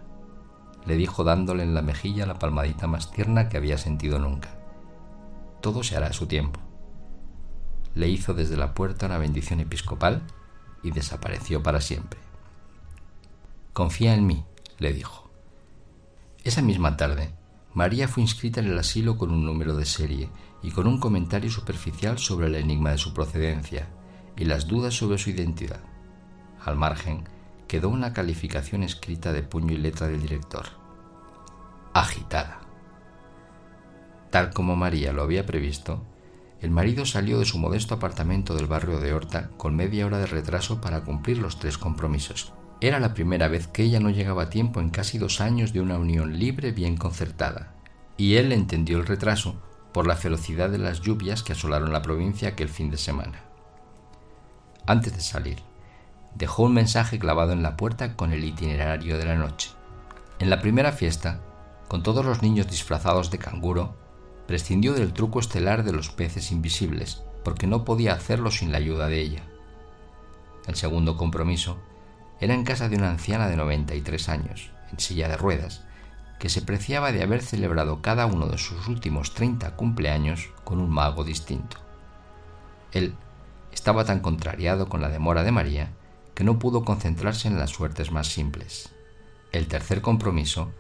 le 0.86 0.96
dijo 0.96 1.24
dándole 1.24 1.64
en 1.64 1.74
la 1.74 1.82
mejilla 1.82 2.26
la 2.26 2.40
palmadita 2.40 2.88
más 2.88 3.12
tierna 3.12 3.50
que 3.50 3.58
había 3.58 3.78
sentido 3.78 4.20
nunca. 4.20 4.50
Todo 5.62 5.84
se 5.84 5.96
hará 5.96 6.08
a 6.08 6.14
su 6.14 6.28
tiempo. 6.28 6.60
Le 7.96 8.10
hizo 8.10 8.34
desde 8.34 8.58
la 8.58 8.74
puerta 8.74 9.06
una 9.06 9.18
bendición 9.18 9.60
episcopal 9.60 10.24
y 10.82 10.92
desapareció 10.92 11.64
para 11.64 11.80
siempre. 11.80 12.20
Confía 13.72 14.14
en 14.14 14.28
mí, 14.28 14.44
le 14.78 14.94
dijo. 14.94 15.30
Esa 16.44 16.62
misma 16.62 16.98
tarde, 16.98 17.34
María 17.74 18.08
fue 18.08 18.22
inscrita 18.22 18.60
en 18.60 18.68
el 18.68 18.78
asilo 18.78 19.18
con 19.18 19.32
un 19.32 19.46
número 19.46 19.76
de 19.76 19.86
serie 19.86 20.30
y 20.62 20.72
con 20.72 20.86
un 20.86 21.00
comentario 21.00 21.50
superficial 21.50 22.20
sobre 22.20 22.48
el 22.48 22.56
enigma 22.56 22.92
de 22.92 23.00
su 23.00 23.14
procedencia 23.14 23.88
y 24.38 24.46
las 24.46 24.68
dudas 24.68 24.96
sobre 24.96 25.18
su 25.18 25.32
identidad. 25.32 25.82
Al 26.64 26.76
margen, 26.78 27.24
quedó 27.68 27.90
una 27.90 28.14
calificación 28.14 28.84
escrita 28.84 29.34
de 29.34 29.42
puño 29.42 29.74
y 29.74 29.78
letra 29.78 30.08
del 30.08 30.22
director. 30.22 30.66
Agitada. 31.94 32.62
Tal 34.30 34.52
como 34.52 34.76
María 34.76 35.12
lo 35.12 35.24
había 35.24 35.46
previsto, 35.46 36.04
el 36.62 36.70
marido 36.70 37.06
salió 37.06 37.40
de 37.40 37.46
su 37.46 37.58
modesto 37.58 37.96
apartamento 37.96 38.56
del 38.56 38.68
barrio 38.68 39.00
de 39.00 39.14
Horta 39.14 39.50
con 39.58 39.76
media 39.76 40.06
hora 40.06 40.20
de 40.20 40.28
retraso 40.28 40.80
para 40.80 41.04
cumplir 41.04 41.40
los 41.40 41.60
tres 41.60 41.78
compromisos. 41.78 42.54
Era 42.84 43.00
la 43.00 43.14
primera 43.14 43.48
vez 43.48 43.68
que 43.68 43.84
ella 43.84 44.00
no 44.00 44.10
llegaba 44.10 44.44
a 44.44 44.50
tiempo 44.50 44.80
en 44.80 44.90
casi 44.90 45.18
dos 45.18 45.42
años 45.42 45.74
de 45.74 45.82
una 45.82 45.98
unión 45.98 46.38
libre 46.38 46.72
bien 46.72 46.98
concertada, 46.98 47.74
y 48.18 48.36
él 48.36 48.52
entendió 48.52 48.98
el 48.98 49.08
retraso 49.08 49.56
por 49.94 50.06
la 50.06 50.16
velocidad 50.16 50.70
de 50.70 50.78
las 50.78 51.02
lluvias 51.02 51.44
que 51.44 51.54
asolaron 51.54 51.94
la 51.94 52.02
provincia 52.02 52.50
aquel 52.50 52.70
fin 52.70 52.92
de 52.92 52.98
semana 52.98 53.44
antes 54.86 55.16
de 55.16 55.22
salir, 55.22 55.60
dejó 56.36 56.64
un 56.64 56.74
mensaje 56.74 57.20
clavado 57.20 57.54
en 57.54 57.64
la 57.64 57.78
puerta 57.78 58.16
con 58.16 58.34
el 58.34 58.44
itinerario 58.44 59.18
de 59.18 59.26
la 59.26 59.36
noche. 59.36 59.72
En 60.40 60.50
la 60.50 60.60
primera 60.62 60.92
fiesta, 60.92 61.40
con 61.88 62.04
todos 62.04 62.26
los 62.26 62.42
niños 62.42 62.68
disfrazados 62.68 63.32
de 63.32 63.38
canguro, 63.38 63.96
prescindió 64.46 64.94
del 64.94 65.14
truco 65.14 65.40
estelar 65.40 65.84
de 65.84 65.94
los 65.94 66.10
peces 66.10 66.52
invisibles, 66.52 67.24
porque 67.46 67.68
no 67.68 67.86
podía 67.86 68.14
hacerlo 68.14 68.52
sin 68.52 68.72
la 68.72 68.78
ayuda 68.78 69.08
de 69.08 69.22
ella. 69.22 69.44
El 70.68 70.76
segundo 70.76 71.16
compromiso 71.16 71.78
era 72.40 72.54
en 72.54 72.64
casa 72.64 72.90
de 72.90 72.98
una 72.98 73.10
anciana 73.10 73.48
de 73.48 73.56
93 73.56 74.30
años, 74.30 74.72
en 74.92 75.00
silla 75.00 75.28
de 75.28 75.38
ruedas, 75.38 75.84
que 76.40 76.50
se 76.50 76.62
preciaba 76.62 77.12
de 77.12 77.24
haber 77.24 77.42
celebrado 77.42 78.02
cada 78.02 78.26
uno 78.26 78.48
de 78.48 78.58
sus 78.58 78.88
últimos 78.88 79.34
30 79.34 79.76
cumpleaños 79.76 80.50
con 80.64 80.80
un 80.80 80.90
mago 80.90 81.24
distinto. 81.24 81.78
Él 82.92 83.16
estaba 83.72 84.06
tan 84.06 84.20
contrariado 84.20 84.90
con 84.90 85.02
la 85.02 85.10
demora 85.10 85.44
de 85.44 85.52
María 85.52 85.92
que 86.36 86.44
no 86.44 86.60
pudo 86.60 86.84
concentrarse 86.84 87.48
en 87.48 87.58
las 87.58 87.70
suertes 87.70 88.12
más 88.12 88.28
simples. 88.28 88.94
El 89.52 89.68
tercer 89.68 90.02
compromiso 90.02 90.74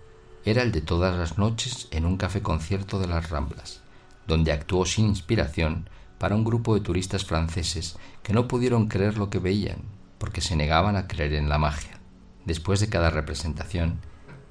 era 0.45 0.63
el 0.63 0.71
de 0.71 0.81
todas 0.81 1.15
las 1.17 1.37
noches 1.37 1.87
en 1.91 2.05
un 2.05 2.17
café 2.17 2.41
concierto 2.41 2.99
de 2.99 3.07
las 3.07 3.29
Ramblas, 3.29 3.81
donde 4.27 4.51
actuó 4.51 4.85
sin 4.85 5.07
inspiración 5.07 5.89
para 6.17 6.35
un 6.35 6.43
grupo 6.43 6.75
de 6.75 6.81
turistas 6.81 7.25
franceses 7.25 7.97
que 8.21 8.33
no 8.33 8.47
pudieron 8.47 8.87
creer 8.87 9.17
lo 9.17 9.29
que 9.29 9.39
veían, 9.39 9.77
porque 10.17 10.41
se 10.41 10.55
negaban 10.55 10.95
a 10.95 11.07
creer 11.07 11.33
en 11.33 11.49
la 11.49 11.57
magia. 11.57 11.99
Después 12.45 12.79
de 12.79 12.89
cada 12.89 13.09
representación, 13.09 13.99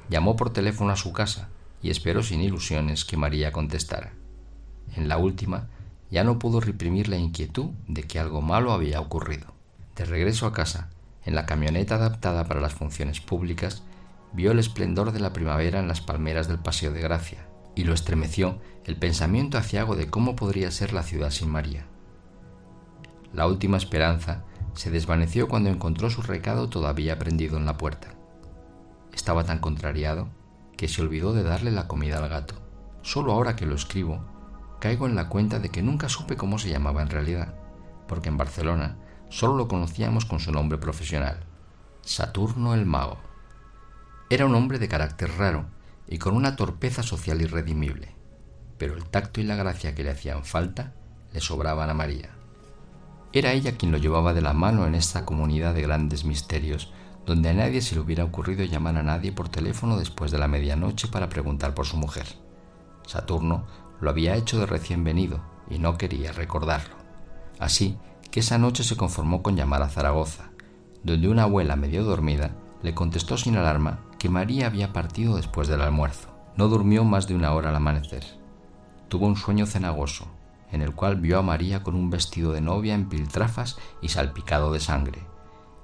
llamó 0.09 0.37
por 0.37 0.53
teléfono 0.53 0.93
a 0.93 0.97
su 0.97 1.13
casa 1.13 1.49
y 1.83 1.91
esperó 1.91 2.23
sin 2.23 2.41
ilusiones 2.41 3.05
que 3.05 3.17
María 3.17 3.53
contestara. 3.53 4.13
En 4.97 5.09
la 5.09 5.19
última, 5.19 5.69
ya 6.11 6.25
no 6.25 6.39
pudo 6.39 6.61
reprimir 6.61 7.09
la 7.09 7.17
inquietud 7.17 7.71
de 7.89 8.03
que 8.03 8.19
algo 8.19 8.43
malo 8.43 8.73
había 8.73 9.01
ocurrido. 9.01 9.55
De 9.97 10.05
regreso 10.05 10.47
a 10.47 10.53
casa, 10.53 10.91
en 11.25 11.35
la 11.35 11.47
camioneta 11.47 11.95
adaptada 11.95 12.45
para 12.45 12.61
las 12.61 12.75
funciones 12.75 13.21
públicas, 13.21 13.83
vio 14.33 14.53
el 14.53 14.59
esplendor 14.59 15.13
de 15.13 15.21
la 15.21 15.33
primavera 15.33 15.81
en 15.81 15.89
las 15.89 16.01
palmeras 16.01 16.49
del 16.49 16.59
Paseo 16.59 16.93
de 16.93 17.01
Gracia, 17.01 17.47
y 17.75 17.85
lo 17.85 17.95
estremeció 17.95 18.59
el 18.85 18.97
pensamiento 18.97 19.59
aciago 19.59 19.97
de 19.97 20.09
cómo 20.09 20.37
podría 20.37 20.71
ser 20.71 20.93
la 20.93 21.03
ciudad 21.03 21.31
sin 21.31 21.51
María. 21.51 21.87
La 23.33 23.47
última 23.47 23.77
esperanza 23.77 24.45
se 24.75 24.91
desvaneció 24.91 25.49
cuando 25.49 25.71
encontró 25.71 26.11
su 26.11 26.23
recado 26.23 26.69
todavía 26.69 27.19
prendido 27.19 27.57
en 27.57 27.67
la 27.67 27.77
puerta. 27.77 28.15
Estaba 29.13 29.45
tan 29.45 29.59
contrariado 29.59 30.29
que 30.77 30.89
se 30.89 31.03
olvidó 31.03 31.33
de 31.33 31.43
darle 31.43 31.71
la 31.71 31.89
comida 31.89 32.19
al 32.19 32.29
gato. 32.29 32.55
Solo 33.03 33.33
ahora 33.33 33.57
que 33.57 33.67
lo 33.67 33.75
escribo, 33.75 34.25
caigo 34.81 35.07
en 35.07 35.15
la 35.15 35.29
cuenta 35.29 35.59
de 35.59 35.69
que 35.69 35.83
nunca 35.83 36.09
supe 36.09 36.37
cómo 36.37 36.59
se 36.59 36.71
llamaba 36.71 37.03
en 37.03 37.11
realidad, 37.11 37.55
porque 38.09 38.29
en 38.29 38.37
Barcelona 38.37 38.97
solo 39.29 39.57
lo 39.57 39.69
conocíamos 39.69 40.25
con 40.25 40.41
su 40.41 40.53
nombre 40.53 40.79
profesional, 40.79 41.45
Saturno 42.03 42.75
el 42.75 42.87
Mago. 42.87 43.19
Era 44.29 44.47
un 44.47 44.55
hombre 44.55 44.79
de 44.79 44.89
carácter 44.89 45.31
raro 45.39 45.67
y 46.09 46.19
con 46.19 46.35
una 46.35 46.57
torpeza 46.57 47.03
social 47.03 47.41
irredimible, 47.43 48.15
pero 48.79 48.95
el 48.95 49.05
tacto 49.05 49.41
y 49.41 49.45
la 49.45 49.57
gracia 49.57 49.95
que 49.95 50.03
le 50.03 50.11
hacían 50.11 50.45
falta 50.45 50.95
le 51.33 51.41
sobraban 51.41 51.91
a 51.91 51.95
María. 51.95 52.42
Era 53.35 53.53
ella 53.53 53.77
quien 53.77 53.93
lo 53.93 53.99
llevaba 53.99 54.35
de 54.35 54.43
la 54.43 54.53
mano 54.53 54.87
en 54.87 54.95
esta 54.95 55.25
comunidad 55.25 55.75
de 55.75 55.83
grandes 55.83 56.25
misterios, 56.25 56.93
donde 57.25 57.49
a 57.49 57.55
nadie 57.55 57.81
se 57.81 57.95
le 57.95 58.03
hubiera 58.03 58.25
ocurrido 58.25 58.65
llamar 58.65 58.97
a 58.99 59.03
nadie 59.03 59.33
por 59.33 59.49
teléfono 59.49 59.97
después 59.97 60.31
de 60.31 60.39
la 60.39 60.49
medianoche 60.49 61.09
para 61.09 61.29
preguntar 61.29 61.75
por 61.75 61.87
su 61.87 61.97
mujer. 61.97 62.27
Saturno 63.07 63.65
lo 64.01 64.11
había 64.11 64.37
hecho 64.37 64.59
de 64.59 64.67
recién 64.67 65.03
venido 65.03 65.41
y 65.71 65.79
no 65.79 65.97
quería 65.97 66.33
recordarlo. 66.33 66.95
Así 67.59 67.97
que 68.31 68.41
esa 68.41 68.59
noche 68.59 68.85
se 68.85 68.97
conformó 68.97 69.43
con 69.43 69.57
llamar 69.57 69.83
a 69.83 69.89
Zaragoza, 69.89 70.51
donde 71.03 71.29
una 71.29 71.45
abuela 71.45 71.77
medio 71.77 72.05
dormida 72.05 72.51
le 72.83 72.95
contestó 72.95 73.37
sin 73.37 73.57
alarma 73.57 74.01
que 74.19 74.29
María 74.29 74.67
había 74.67 74.93
partido 74.93 75.37
después 75.37 75.69
del 75.69 75.81
almuerzo. 75.81 76.29
No 76.57 76.69
durmió 76.69 77.05
más 77.05 77.27
de 77.29 77.35
una 77.35 77.53
hora 77.53 77.71
al 77.71 77.77
amanecer. 77.77 78.25
Tuvo 79.09 79.27
un 79.27 79.37
sueño 79.37 79.67
cenagoso, 79.67 80.27
en 80.73 80.83
el 80.83 80.95
cual 80.95 81.17
vio 81.17 81.39
a 81.39 81.43
María 81.43 81.83
con 81.83 81.95
un 81.95 82.11
vestido 82.11 82.53
de 82.53 82.61
novia 82.61 82.95
en 82.95 83.09
piltrafas 83.09 83.79
y 84.01 84.09
salpicado 84.09 84.73
de 84.73 84.81
sangre, 84.81 85.27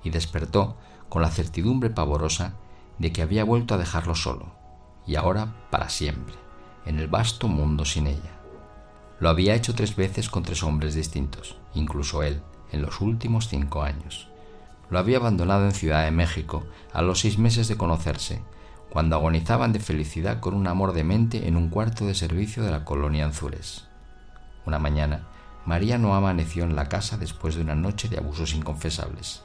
y 0.03 0.11
despertó 0.11 0.77
con 1.09 1.23
la 1.23 1.31
certidumbre 1.31 1.91
pavorosa 1.91 2.55
de 2.99 3.13
que 3.13 3.23
había 3.23 3.45
vuelto 3.45 3.75
a 3.75 3.79
dejarlo 3.79 4.15
solo, 4.15 4.53
y 5.07 5.15
ahora 5.17 5.55
para 5.71 5.89
siempre 5.89 6.35
en 6.89 6.99
el 6.99 7.07
vasto 7.07 7.49
mundo 7.49 7.85
sin 7.85 8.07
ella. 8.07 8.41
Lo 9.21 9.29
había 9.29 9.55
hecho 9.55 9.75
tres 9.75 9.95
veces 9.95 10.31
con 10.31 10.43
tres 10.43 10.63
hombres 10.63 10.95
distintos, 10.95 11.59
incluso 11.75 12.23
él, 12.23 12.41
en 12.73 12.83
los 12.83 13.01
últimos 13.01 13.49
cinco 13.49 13.83
años. 13.83 14.29
Lo 14.89 14.99
había 14.99 15.19
abandonado 15.19 15.67
en 15.67 15.73
Ciudad 15.73 16.05
de 16.05 16.11
México 16.11 16.65
a 16.93 17.03
los 17.03 17.21
seis 17.21 17.37
meses 17.37 17.69
de 17.69 17.77
conocerse, 17.77 18.43
cuando 18.89 19.17
agonizaban 19.17 19.73
de 19.73 19.81
felicidad 19.81 20.41
con 20.41 20.55
un 20.55 20.67
amor 20.67 20.93
demente 20.93 21.47
en 21.47 21.57
un 21.57 21.69
cuarto 21.69 22.07
de 22.07 22.15
servicio 22.15 22.63
de 22.63 22.71
la 22.71 22.87
colonia 22.87 23.27
Anzures. 23.27 23.88
Una 24.69 24.79
mañana, 24.79 25.23
María 25.65 25.97
no 25.97 26.15
amaneció 26.15 26.65
en 26.65 26.77
la 26.77 26.91
casa 26.91 27.17
después 27.17 27.55
de 27.55 27.63
una 27.63 27.75
noche 27.75 28.11
de 28.11 28.19
abusos 28.19 28.53
inconfesables. 28.53 29.43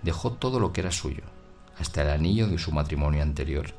Dejó 0.00 0.32
todo 0.32 0.60
lo 0.60 0.72
que 0.72 0.80
era 0.80 0.92
suyo, 0.92 1.24
hasta 1.78 2.00
el 2.00 2.08
anillo 2.08 2.48
de 2.48 2.56
su 2.56 2.72
matrimonio 2.72 3.22
anterior, 3.22 3.74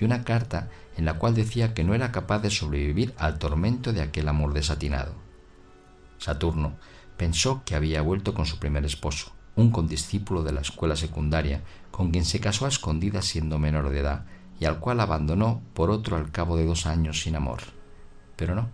y 0.00 0.04
una 0.04 0.24
carta 0.24 0.68
en 0.96 1.04
la 1.04 1.14
cual 1.14 1.36
decía 1.36 1.74
que 1.74 1.84
no 1.84 1.94
era 1.94 2.10
capaz 2.10 2.40
de 2.40 2.50
sobrevivir 2.50 3.14
al 3.18 3.38
tormento 3.38 3.92
de 3.92 4.02
aquel 4.02 4.26
amor 4.26 4.52
desatinado. 4.52 5.12
Saturno 6.18 6.72
pensó 7.16 7.62
que 7.64 7.76
había 7.76 8.02
vuelto 8.02 8.34
con 8.34 8.46
su 8.46 8.58
primer 8.58 8.84
esposo, 8.84 9.30
un 9.54 9.70
condiscípulo 9.70 10.42
de 10.42 10.50
la 10.50 10.62
escuela 10.62 10.96
secundaria, 10.96 11.62
con 11.92 12.10
quien 12.10 12.24
se 12.24 12.40
casó 12.40 12.64
a 12.64 12.70
escondidas 12.70 13.26
siendo 13.26 13.60
menor 13.60 13.90
de 13.90 14.00
edad 14.00 14.24
y 14.58 14.64
al 14.64 14.80
cual 14.80 14.98
abandonó 14.98 15.62
por 15.72 15.88
otro 15.88 16.16
al 16.16 16.32
cabo 16.32 16.56
de 16.56 16.66
dos 16.66 16.84
años 16.84 17.20
sin 17.20 17.36
amor. 17.36 17.60
Pero 18.34 18.56
no, 18.56 18.70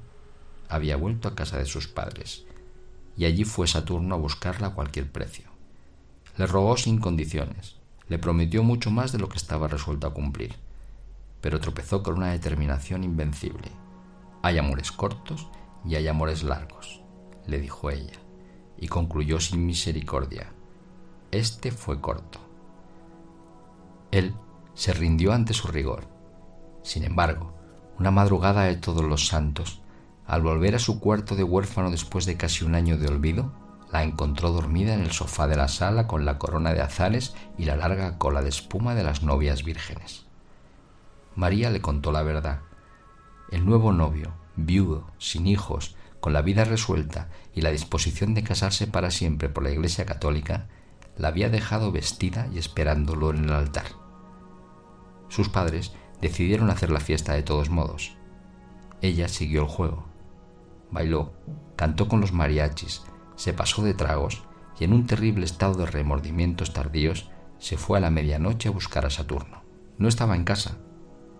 había 0.68 0.96
vuelto 0.96 1.28
a 1.28 1.34
casa 1.34 1.58
de 1.58 1.66
sus 1.66 1.88
padres, 1.88 2.44
y 3.16 3.24
allí 3.24 3.44
fue 3.44 3.66
Saturno 3.66 4.14
a 4.14 4.18
buscarla 4.18 4.68
a 4.68 4.74
cualquier 4.74 5.10
precio. 5.10 5.50
Le 6.36 6.46
rogó 6.46 6.76
sin 6.76 6.98
condiciones, 6.98 7.76
le 8.08 8.18
prometió 8.18 8.62
mucho 8.62 8.90
más 8.90 9.12
de 9.12 9.18
lo 9.18 9.28
que 9.28 9.36
estaba 9.36 9.68
resuelto 9.68 10.06
a 10.06 10.14
cumplir, 10.14 10.56
pero 11.40 11.60
tropezó 11.60 12.02
con 12.02 12.16
una 12.16 12.32
determinación 12.32 13.04
invencible. 13.04 13.70
Hay 14.42 14.58
amores 14.58 14.92
cortos 14.92 15.48
y 15.84 15.96
hay 15.96 16.08
amores 16.08 16.42
largos, 16.42 17.02
le 17.46 17.60
dijo 17.60 17.90
ella, 17.90 18.18
y 18.78 18.88
concluyó 18.88 19.40
sin 19.40 19.66
misericordia. 19.66 20.52
Este 21.30 21.70
fue 21.70 22.00
corto. 22.00 22.40
Él 24.10 24.34
se 24.74 24.92
rindió 24.92 25.32
ante 25.32 25.52
su 25.52 25.68
rigor. 25.68 26.08
Sin 26.82 27.04
embargo, 27.04 27.54
una 27.98 28.10
madrugada 28.10 28.64
de 28.64 28.76
todos 28.76 29.04
los 29.04 29.26
santos, 29.26 29.81
al 30.26 30.42
volver 30.42 30.74
a 30.74 30.78
su 30.78 31.00
cuarto 31.00 31.34
de 31.36 31.44
huérfano 31.44 31.90
después 31.90 32.26
de 32.26 32.36
casi 32.36 32.64
un 32.64 32.74
año 32.74 32.96
de 32.96 33.08
olvido, 33.08 33.52
la 33.92 34.02
encontró 34.02 34.52
dormida 34.52 34.94
en 34.94 35.00
el 35.00 35.12
sofá 35.12 35.46
de 35.46 35.56
la 35.56 35.68
sala 35.68 36.06
con 36.06 36.24
la 36.24 36.38
corona 36.38 36.72
de 36.72 36.80
azares 36.80 37.34
y 37.58 37.66
la 37.66 37.76
larga 37.76 38.16
cola 38.18 38.40
de 38.40 38.48
espuma 38.48 38.94
de 38.94 39.04
las 39.04 39.22
novias 39.22 39.64
vírgenes. 39.64 40.24
María 41.34 41.70
le 41.70 41.80
contó 41.80 42.12
la 42.12 42.22
verdad. 42.22 42.60
El 43.50 43.66
nuevo 43.66 43.92
novio, 43.92 44.32
viudo, 44.56 45.06
sin 45.18 45.46
hijos, 45.46 45.94
con 46.20 46.32
la 46.32 46.40
vida 46.40 46.64
resuelta 46.64 47.28
y 47.54 47.60
la 47.60 47.70
disposición 47.70 48.32
de 48.32 48.44
casarse 48.44 48.86
para 48.86 49.10
siempre 49.10 49.48
por 49.48 49.64
la 49.64 49.70
Iglesia 49.70 50.06
Católica, 50.06 50.68
la 51.18 51.28
había 51.28 51.50
dejado 51.50 51.92
vestida 51.92 52.48
y 52.52 52.58
esperándolo 52.58 53.30
en 53.30 53.44
el 53.44 53.52
altar. 53.52 53.86
Sus 55.28 55.48
padres 55.48 55.92
decidieron 56.20 56.70
hacer 56.70 56.90
la 56.90 57.00
fiesta 57.00 57.34
de 57.34 57.42
todos 57.42 57.68
modos. 57.68 58.16
Ella 59.02 59.28
siguió 59.28 59.62
el 59.62 59.68
juego. 59.68 60.11
Bailó, 60.92 61.32
cantó 61.74 62.06
con 62.06 62.20
los 62.20 62.32
mariachis, 62.32 63.02
se 63.34 63.52
pasó 63.52 63.82
de 63.82 63.94
tragos 63.94 64.44
y 64.78 64.84
en 64.84 64.92
un 64.92 65.06
terrible 65.06 65.44
estado 65.44 65.74
de 65.74 65.86
remordimientos 65.86 66.72
tardíos 66.72 67.30
se 67.58 67.76
fue 67.76 67.98
a 67.98 68.00
la 68.00 68.10
medianoche 68.10 68.68
a 68.68 68.72
buscar 68.72 69.06
a 69.06 69.10
Saturno. 69.10 69.62
No 69.98 70.08
estaba 70.08 70.36
en 70.36 70.44
casa, 70.44 70.76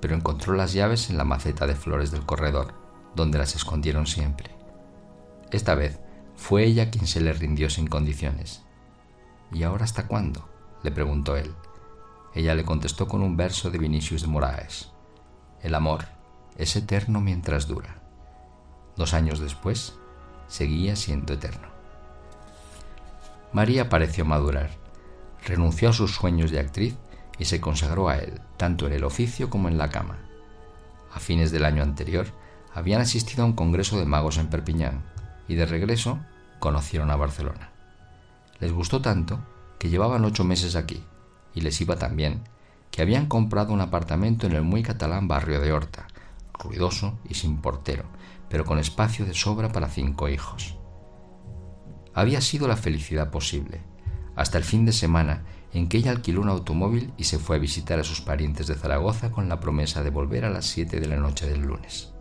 pero 0.01 0.15
encontró 0.15 0.55
las 0.55 0.73
llaves 0.73 1.11
en 1.11 1.19
la 1.19 1.25
maceta 1.25 1.67
de 1.67 1.75
flores 1.75 2.11
del 2.11 2.25
corredor, 2.25 2.75
donde 3.15 3.39
las 3.39 3.55
escondieron 3.55 4.07
siempre. 4.07 4.51
Esta 5.51 5.75
vez 5.75 6.01
fue 6.35 6.65
ella 6.65 6.91
quien 6.91 7.07
se 7.07 7.21
le 7.21 7.33
rindió 7.33 7.71
sin 7.71 7.87
condiciones. 7.87 8.65
¿Y 9.53 9.63
ahora 9.65 9.85
hasta 9.85 10.07
cuándo? 10.07 10.49
le 10.83 10.91
preguntó 10.91 11.37
él. 11.37 11.55
Ella 12.35 12.55
le 12.55 12.65
contestó 12.65 13.07
con 13.07 13.23
un 13.23 13.37
verso 13.37 13.71
de 13.71 13.79
Vinicius 13.79 14.23
de 14.23 14.29
Moraes. 14.29 14.91
El 15.61 15.75
amor 15.75 16.07
es 16.57 16.75
eterno 16.75 17.21
mientras 17.21 17.69
dura. 17.69 18.02
Dos 18.97 19.15
años 19.15 19.41
después, 19.41 19.95
seguía 20.49 20.97
siendo 20.97 21.33
eterno. 21.33 21.69
María 23.53 23.89
pareció 23.89 24.25
madurar. 24.25 24.71
Renunció 25.45 25.91
a 25.91 25.93
sus 25.93 26.15
sueños 26.15 26.51
de 26.51 26.61
actriz 26.61 26.97
y 27.39 27.45
se 27.47 27.61
consagró 27.61 28.09
a 28.09 28.19
él, 28.19 28.41
tanto 28.57 28.87
en 28.87 28.93
el 28.93 29.05
oficio 29.05 29.51
como 29.51 29.69
en 29.69 29.79
la 29.79 29.91
cama. 29.91 30.19
A 31.13 31.21
fines 31.21 31.51
del 31.51 31.65
año 31.65 31.83
anterior, 31.83 32.27
habían 32.75 33.01
asistido 33.01 33.43
a 33.43 33.47
un 33.47 33.53
congreso 33.53 33.99
de 33.99 34.07
magos 34.07 34.39
en 34.39 34.49
Perpiñán 34.49 35.03
y 35.49 35.55
de 35.55 35.67
regreso 35.67 36.21
conocieron 36.59 37.11
a 37.11 37.17
Barcelona. 37.17 37.71
Les 38.61 38.73
gustó 38.73 39.03
tanto 39.03 39.41
que 39.79 39.91
llevaban 39.91 40.25
ocho 40.25 40.45
meses 40.45 40.77
aquí, 40.77 41.05
y 41.55 41.61
les 41.61 41.81
iba 41.81 41.97
tan 41.97 42.17
bien 42.17 42.45
que 42.91 43.03
habían 43.03 43.27
comprado 43.27 43.73
un 43.73 43.81
apartamento 43.81 44.47
en 44.47 44.53
el 44.53 44.63
muy 44.63 44.83
catalán 44.83 45.27
barrio 45.27 45.61
de 45.61 45.73
Horta, 45.73 46.07
ruidoso 46.53 47.19
y 47.29 47.35
sin 47.35 47.61
portero, 47.61 48.05
pero 48.53 48.67
con 48.67 48.79
espacio 48.79 49.25
de 49.25 49.33
sobra 49.33 49.73
para 49.73 49.89
cinco 49.89 50.29
hijos. 50.29 50.77
Había 52.13 52.43
sido 52.43 52.69
la 52.69 52.77
felicidad 52.77 53.31
posible, 53.31 53.81
hasta 54.37 54.59
el 54.59 54.65
fin 54.65 54.85
de 54.85 54.93
semana 54.93 55.47
en 55.73 55.89
que 55.89 55.97
ella 55.97 56.11
alquiló 56.11 56.43
un 56.43 56.51
automóvil 56.51 57.15
y 57.17 57.25
se 57.25 57.39
fue 57.39 57.57
a 57.57 57.59
visitar 57.59 57.99
a 57.99 58.05
sus 58.05 58.21
parientes 58.21 58.67
de 58.67 58.75
Zaragoza 58.75 59.31
con 59.31 59.49
la 59.49 59.59
promesa 59.59 60.03
de 60.03 60.11
volver 60.11 60.45
a 60.45 60.51
las 60.51 60.67
siete 60.67 61.01
de 61.01 61.07
la 61.07 61.17
noche 61.17 61.49
del 61.49 61.63
lunes. 61.63 62.13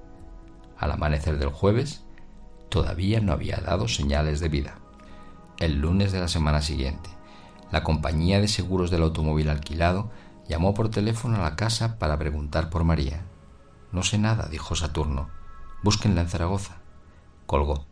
Al 0.78 0.94
amanecer 0.94 1.38
del 1.38 1.50
jueves, 1.50 2.06
todavía 2.70 3.20
no 3.20 3.34
había 3.34 3.58
dado 3.58 3.89
señales 3.89 4.39
de 4.39 4.48
vida 4.48 4.78
el 5.60 5.82
lunes 5.82 6.13
de 6.13 6.22
la 6.22 6.30
semana 6.30 6.62
siguiente. 6.62 7.10
La 7.72 7.84
compañía 7.84 8.39
de 8.39 8.48
seguros 8.48 8.89
del 8.89 9.04
automóvil 9.04 9.50
alquilado 9.50 10.10
llamó 10.48 10.74
por 10.74 10.89
teléfono 10.89 11.36
a 11.36 11.41
la 11.41 11.58
casa 11.58 12.00
para 12.00 12.17
preguntar 12.17 12.70
por 12.70 12.86
María. 12.86 13.26
No 13.91 14.02
sé 14.02 14.17
nada, 14.17 14.48
dijo 14.50 14.76
Saturno. 14.76 15.41
Búsquenla 15.84 16.22
en 16.22 16.28
Zaragoza. 16.28 16.78
Colgó. 17.48 17.86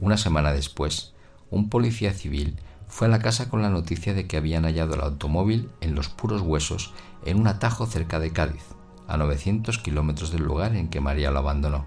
Una 0.00 0.16
semana 0.16 0.52
después, 0.52 1.12
un 1.50 1.68
policía 1.68 2.14
civil 2.14 2.56
fue 2.88 3.06
a 3.06 3.10
la 3.10 3.18
casa 3.18 3.50
con 3.50 3.60
la 3.60 3.68
noticia 3.68 4.14
de 4.14 4.26
que 4.26 4.38
habían 4.38 4.64
hallado 4.64 4.94
el 4.94 5.02
automóvil 5.02 5.70
en 5.82 5.94
los 5.94 6.08
puros 6.08 6.40
huesos 6.40 6.94
en 7.24 7.38
un 7.38 7.46
atajo 7.46 7.84
cerca 7.86 8.18
de 8.18 8.32
Cádiz, 8.32 8.64
a 9.08 9.18
900 9.18 9.78
kilómetros 9.78 10.32
del 10.32 10.42
lugar 10.42 10.74
en 10.74 10.88
que 10.88 11.02
María 11.02 11.30
lo 11.30 11.40
abandonó. 11.40 11.86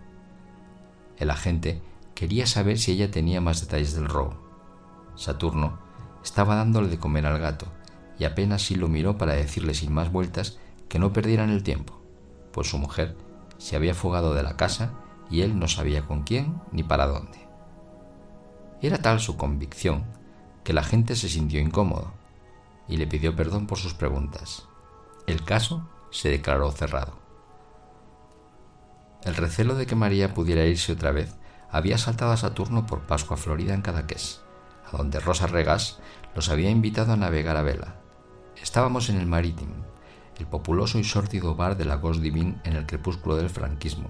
El 1.18 1.32
agente 1.32 1.82
quería 2.14 2.46
saber 2.46 2.78
si 2.78 2.92
ella 2.92 3.10
tenía 3.10 3.42
más 3.42 3.60
detalles 3.60 3.96
del 3.96 4.10
robo. 4.10 4.36
Saturno, 5.16 5.80
estaba 6.24 6.56
dándole 6.56 6.88
de 6.88 7.00
comer 7.00 7.26
al 7.26 7.40
gato, 7.40 7.66
y 8.20 8.26
apenas 8.26 8.62
sí 8.62 8.76
lo 8.76 8.88
miró 8.90 9.18
para 9.18 9.34
decirle 9.34 9.74
sin 9.74 9.92
más 9.92 10.12
vueltas 10.12 10.60
que 10.88 11.00
no 11.00 11.14
perdieran 11.14 11.50
el 11.50 11.64
tiempo, 11.64 12.00
pues 12.52 12.70
su 12.70 12.78
mujer 12.78 13.16
se 13.58 13.76
había 13.76 13.96
fugado 13.96 14.36
de 14.36 14.44
la 14.44 14.56
casa 14.56 14.92
y 15.30 15.42
él 15.42 15.60
no 15.60 15.68
sabía 15.68 16.06
con 16.06 16.24
quién 16.24 16.62
ni 16.72 16.84
para 16.84 17.08
dónde. 17.08 17.48
Era 18.82 19.02
tal 19.02 19.20
su 19.20 19.38
convicción 19.38 20.06
que 20.64 20.74
la 20.74 20.84
gente 20.84 21.16
se 21.16 21.30
sintió 21.30 21.60
incómodo 21.60 22.14
y 22.88 22.98
le 22.98 23.08
pidió 23.08 23.36
perdón 23.36 23.68
por 23.68 23.78
sus 23.78 23.94
preguntas. 23.94 24.68
El 25.26 25.44
caso 25.44 25.90
se 26.12 26.30
declaró 26.30 26.72
cerrado. 26.72 27.20
El 29.24 29.36
recelo 29.36 29.76
de 29.76 29.86
que 29.86 29.96
María 29.96 30.34
pudiera 30.34 30.66
irse 30.66 30.94
otra 30.94 31.12
vez 31.12 31.36
había 31.70 31.98
saltado 31.98 32.32
a 32.32 32.38
Saturno 32.38 32.86
por 32.86 33.02
Pascua 33.02 33.36
Florida 33.36 33.74
en 33.74 33.82
Cadaqués 33.82 34.42
a 34.92 34.98
donde 34.98 35.20
Rosa 35.20 35.48
Regas 35.48 36.00
los 36.36 36.50
había 36.50 36.70
invitado 36.70 37.14
a 37.14 37.18
navegar 37.18 37.58
a 37.58 37.62
vela. 37.62 37.96
Estábamos 38.62 39.10
en 39.10 39.18
el 39.18 39.26
Marítimo, 39.26 39.86
el 40.38 40.48
populoso 40.48 41.00
y 41.00 41.04
sórdido 41.04 41.56
bar 41.56 41.78
de 41.78 41.86
la 41.86 41.96
Gos 41.96 42.22
Divine 42.22 42.62
en 42.64 42.76
el 42.76 42.86
crepúsculo 42.86 43.36
del 43.36 43.50
franquismo, 43.50 44.10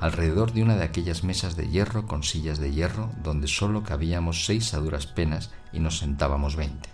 alrededor 0.00 0.52
de 0.52 0.62
una 0.62 0.76
de 0.76 0.84
aquellas 0.84 1.24
mesas 1.24 1.56
de 1.56 1.68
hierro 1.68 2.06
con 2.06 2.22
sillas 2.22 2.58
de 2.58 2.72
hierro 2.72 3.10
donde 3.22 3.48
solo 3.48 3.82
cabíamos 3.82 4.46
seis 4.46 4.74
a 4.74 4.78
duras 4.78 5.06
penas 5.06 5.50
y 5.72 5.80
nos 5.80 5.98
sentábamos 5.98 6.56
veinte. 6.56 6.90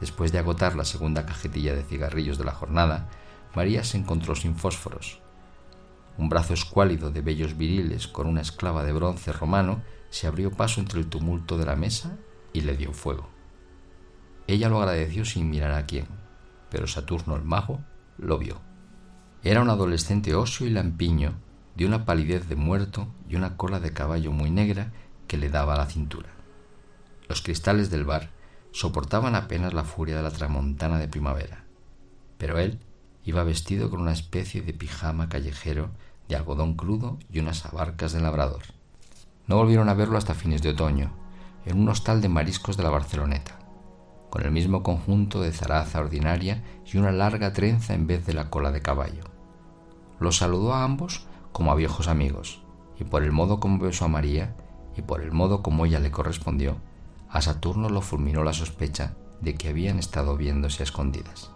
Después 0.00 0.32
de 0.32 0.38
agotar 0.38 0.76
la 0.76 0.84
segunda 0.84 1.26
cajetilla 1.26 1.74
de 1.74 1.82
cigarrillos 1.82 2.38
de 2.38 2.44
la 2.44 2.52
jornada, 2.52 3.08
María 3.54 3.84
se 3.84 3.98
encontró 3.98 4.34
sin 4.34 4.56
fósforos. 4.56 5.20
Un 6.16 6.28
brazo 6.28 6.54
escuálido 6.54 7.10
de 7.10 7.20
vellos 7.20 7.56
viriles 7.56 8.08
con 8.08 8.26
una 8.26 8.40
esclava 8.40 8.84
de 8.84 8.92
bronce 8.92 9.32
romano 9.32 9.82
se 10.08 10.26
abrió 10.26 10.50
paso 10.50 10.80
entre 10.80 11.00
el 11.00 11.06
tumulto 11.06 11.58
de 11.58 11.66
la 11.66 11.76
mesa 11.76 12.16
y 12.52 12.62
le 12.62 12.76
dio 12.76 12.92
fuego. 12.92 13.28
Ella 14.46 14.68
lo 14.68 14.80
agradeció 14.80 15.24
sin 15.24 15.50
mirar 15.50 15.72
a 15.72 15.86
quién, 15.86 16.06
pero 16.70 16.86
Saturno 16.86 17.36
el 17.36 17.42
mago 17.42 17.80
lo 18.18 18.38
vio. 18.38 18.60
Era 19.42 19.62
un 19.62 19.70
adolescente 19.70 20.34
óseo 20.34 20.66
y 20.66 20.70
lampiño, 20.70 21.34
una 21.84 22.04
palidez 22.04 22.48
de 22.48 22.56
muerto 22.56 23.08
y 23.28 23.36
una 23.36 23.56
cola 23.56 23.80
de 23.80 23.92
caballo 23.92 24.32
muy 24.32 24.50
negra 24.50 24.92
que 25.26 25.38
le 25.38 25.48
daba 25.48 25.74
a 25.74 25.78
la 25.78 25.86
cintura. 25.86 26.28
Los 27.28 27.42
cristales 27.42 27.90
del 27.90 28.04
bar 28.04 28.30
soportaban 28.72 29.34
apenas 29.34 29.72
la 29.72 29.84
furia 29.84 30.16
de 30.16 30.22
la 30.22 30.30
tramontana 30.30 30.98
de 30.98 31.08
primavera, 31.08 31.64
pero 32.38 32.58
él 32.58 32.80
iba 33.24 33.44
vestido 33.44 33.90
con 33.90 34.00
una 34.00 34.12
especie 34.12 34.62
de 34.62 34.74
pijama 34.74 35.28
callejero 35.28 35.90
de 36.28 36.36
algodón 36.36 36.74
crudo 36.74 37.18
y 37.32 37.38
unas 37.38 37.64
abarcas 37.64 38.12
de 38.12 38.20
labrador. 38.20 38.62
No 39.46 39.56
volvieron 39.56 39.88
a 39.88 39.94
verlo 39.94 40.18
hasta 40.18 40.34
fines 40.34 40.62
de 40.62 40.70
otoño, 40.70 41.12
en 41.66 41.78
un 41.78 41.88
hostal 41.88 42.20
de 42.20 42.28
mariscos 42.28 42.76
de 42.76 42.82
la 42.82 42.90
Barceloneta, 42.90 43.58
con 44.30 44.42
el 44.42 44.50
mismo 44.50 44.82
conjunto 44.82 45.40
de 45.40 45.52
zaraza 45.52 46.00
ordinaria 46.00 46.62
y 46.86 46.98
una 46.98 47.12
larga 47.12 47.52
trenza 47.52 47.94
en 47.94 48.06
vez 48.06 48.24
de 48.26 48.34
la 48.34 48.48
cola 48.48 48.70
de 48.70 48.82
caballo. 48.82 49.24
Los 50.20 50.36
saludó 50.36 50.74
a 50.74 50.84
ambos 50.84 51.26
como 51.52 51.72
a 51.72 51.74
viejos 51.74 52.08
amigos, 52.08 52.62
y 52.98 53.04
por 53.04 53.22
el 53.22 53.32
modo 53.32 53.60
como 53.60 53.78
besó 53.78 54.04
a 54.04 54.08
María, 54.08 54.56
y 54.96 55.02
por 55.02 55.22
el 55.22 55.32
modo 55.32 55.62
como 55.62 55.86
ella 55.86 56.00
le 56.00 56.10
correspondió, 56.10 56.76
a 57.28 57.40
Saturno 57.40 57.88
lo 57.88 58.00
fulminó 58.00 58.44
la 58.44 58.52
sospecha 58.52 59.14
de 59.40 59.54
que 59.54 59.68
habían 59.68 59.98
estado 59.98 60.36
viéndose 60.36 60.82
a 60.82 60.84
escondidas. 60.84 61.50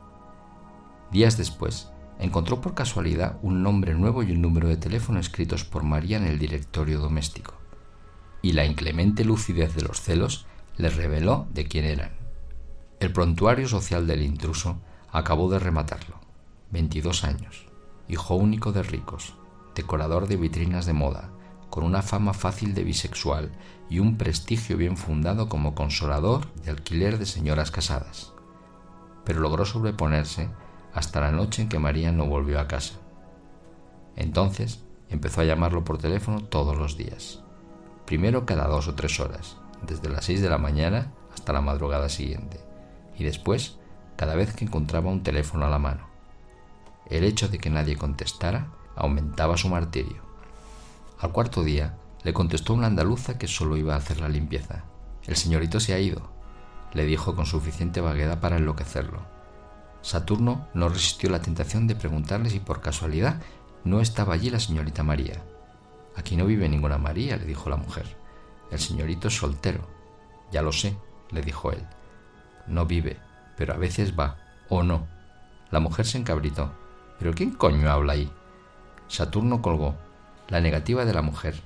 Días 1.11 1.37
después, 1.37 1.91
encontró 2.19 2.61
por 2.61 2.75
casualidad 2.75 3.39
un 3.43 3.63
nombre 3.63 3.95
nuevo 3.95 4.23
y 4.23 4.33
un 4.33 4.41
número 4.41 4.69
de 4.69 4.77
teléfono 4.77 5.21
escritos 5.21 5.65
por 5.65 5.83
María 5.83 6.17
en 6.17 6.25
el 6.25 6.39
directorio 6.39 7.01
doméstico, 7.01 7.55
y 8.43 8.53
la 8.53 8.65
inclemente 8.65 9.25
lucidez 9.25 9.75
de 9.75 9.83
los 9.83 10.01
celos 10.01 10.47
le 10.77 10.91
reveló 10.91 11.47
de 11.53 11.67
quién 11.67 11.85
eran. 11.85 12.13
El 13.01 13.13
prontuario 13.13 13.69
social 13.69 14.07
del 14.07 14.23
intruso 14.23 14.79
acabó 15.11 15.51
de 15.51 15.59
rematarlo. 15.59 16.17
22 16.71 17.25
años, 17.25 17.67
hijo 18.09 18.35
único 18.35 18.73
de 18.73 18.83
ricos, 18.83 19.35
decorador 19.75 20.27
de 20.27 20.37
vitrinas 20.37 20.87
de 20.87 20.93
moda, 20.93 21.31
con 21.71 21.85
una 21.85 22.03
fama 22.03 22.35
fácil 22.35 22.75
de 22.75 22.85
bisexual 22.85 23.51
y 23.91 23.99
un 23.99 24.17
prestigio 24.17 24.77
bien 24.77 24.97
fundado 24.97 25.49
como 25.49 25.75
consolador 25.75 26.53
de 26.63 26.71
alquiler 26.71 27.19
de 27.19 27.27
señoras 27.27 27.71
casadas. 27.71 28.33
Pero 29.25 29.41
logró 29.41 29.65
sobreponerse 29.65 30.49
hasta 30.93 31.21
la 31.21 31.33
noche 31.33 31.63
en 31.63 31.69
que 31.69 31.79
María 31.79 32.13
no 32.13 32.27
volvió 32.27 32.61
a 32.61 32.69
casa. 32.69 32.95
Entonces 34.17 34.85
empezó 35.09 35.41
a 35.41 35.45
llamarlo 35.45 35.85
por 35.85 35.99
teléfono 35.99 36.45
todos 36.45 36.77
los 36.77 36.97
días, 36.97 37.43
primero 38.07 38.47
cada 38.47 38.69
dos 38.69 38.87
o 38.87 38.95
tres 38.95 39.19
horas, 39.19 39.57
desde 39.83 40.09
las 40.09 40.25
seis 40.25 40.41
de 40.41 40.51
la 40.51 40.59
mañana 40.59 41.13
hasta 41.33 41.53
la 41.53 41.61
madrugada 41.61 42.09
siguiente, 42.09 42.61
y 43.19 43.25
después 43.25 43.79
cada 44.17 44.37
vez 44.37 44.55
que 44.55 44.65
encontraba 44.65 45.11
un 45.11 45.23
teléfono 45.23 45.67
a 45.67 45.71
la 45.71 45.79
mano. 45.79 46.07
El 47.11 47.25
hecho 47.25 47.49
de 47.49 47.59
que 47.59 47.71
nadie 47.71 47.97
contestara 47.97 48.69
aumentaba 48.97 49.57
su 49.57 49.69
martirio. 49.69 50.23
Al 51.19 51.33
cuarto 51.33 51.63
día 51.63 51.97
le 52.23 52.33
contestó 52.33 52.75
una 52.75 52.87
andaluza 52.87 53.39
que 53.39 53.49
solo 53.49 53.77
iba 53.77 53.95
a 53.95 53.99
hacer 53.99 54.21
la 54.21 54.29
limpieza. 54.29 54.85
El 55.25 55.37
señorito 55.37 55.81
se 55.81 55.95
ha 55.95 55.99
ido, 55.99 56.31
le 56.93 57.05
dijo 57.05 57.35
con 57.35 57.47
suficiente 57.47 58.01
vaguedad 58.01 58.41
para 58.41 58.57
enloquecerlo. 58.57 59.23
Saturno 60.03 60.69
no 60.75 60.89
resistió 60.89 61.31
la 61.31 61.41
tentación 61.41 61.87
de 61.87 61.97
preguntarle 61.97 62.51
si 62.51 62.61
por 62.61 62.81
casualidad 62.81 63.41
no 63.85 64.01
estaba 64.01 64.35
allí 64.35 64.51
la 64.51 64.61
señorita 64.61 65.03
María. 65.03 65.43
Aquí 66.17 66.37
no 66.37 66.47
vive 66.47 66.69
ninguna 66.69 66.99
María, 66.99 67.37
le 67.37 67.45
dijo 67.45 67.71
la 67.71 67.77
mujer. 67.77 68.07
El 68.71 68.79
señorito 68.79 69.29
es 69.29 69.37
soltero. 69.37 69.87
Ya 70.53 70.63
lo 70.63 70.73
sé, 70.73 70.97
le 71.31 71.43
dijo 71.43 71.73
él. 71.73 71.87
No 72.67 72.87
vive, 72.87 73.19
pero 73.57 73.75
a 73.75 73.77
veces 73.77 74.19
va, 74.19 74.37
o 74.69 74.83
no. 74.83 75.07
La 75.71 75.81
mujer 75.81 76.07
se 76.07 76.19
encabritó. 76.19 76.73
¿Pero 77.19 77.33
quién 77.35 77.51
coño 77.53 77.91
habla 77.91 78.15
ahí? 78.15 78.31
Saturno 79.09 79.62
colgó. 79.62 79.97
La 80.49 80.61
negativa 80.61 81.05
de 81.05 81.14
la 81.14 81.23
mujer 81.23 81.61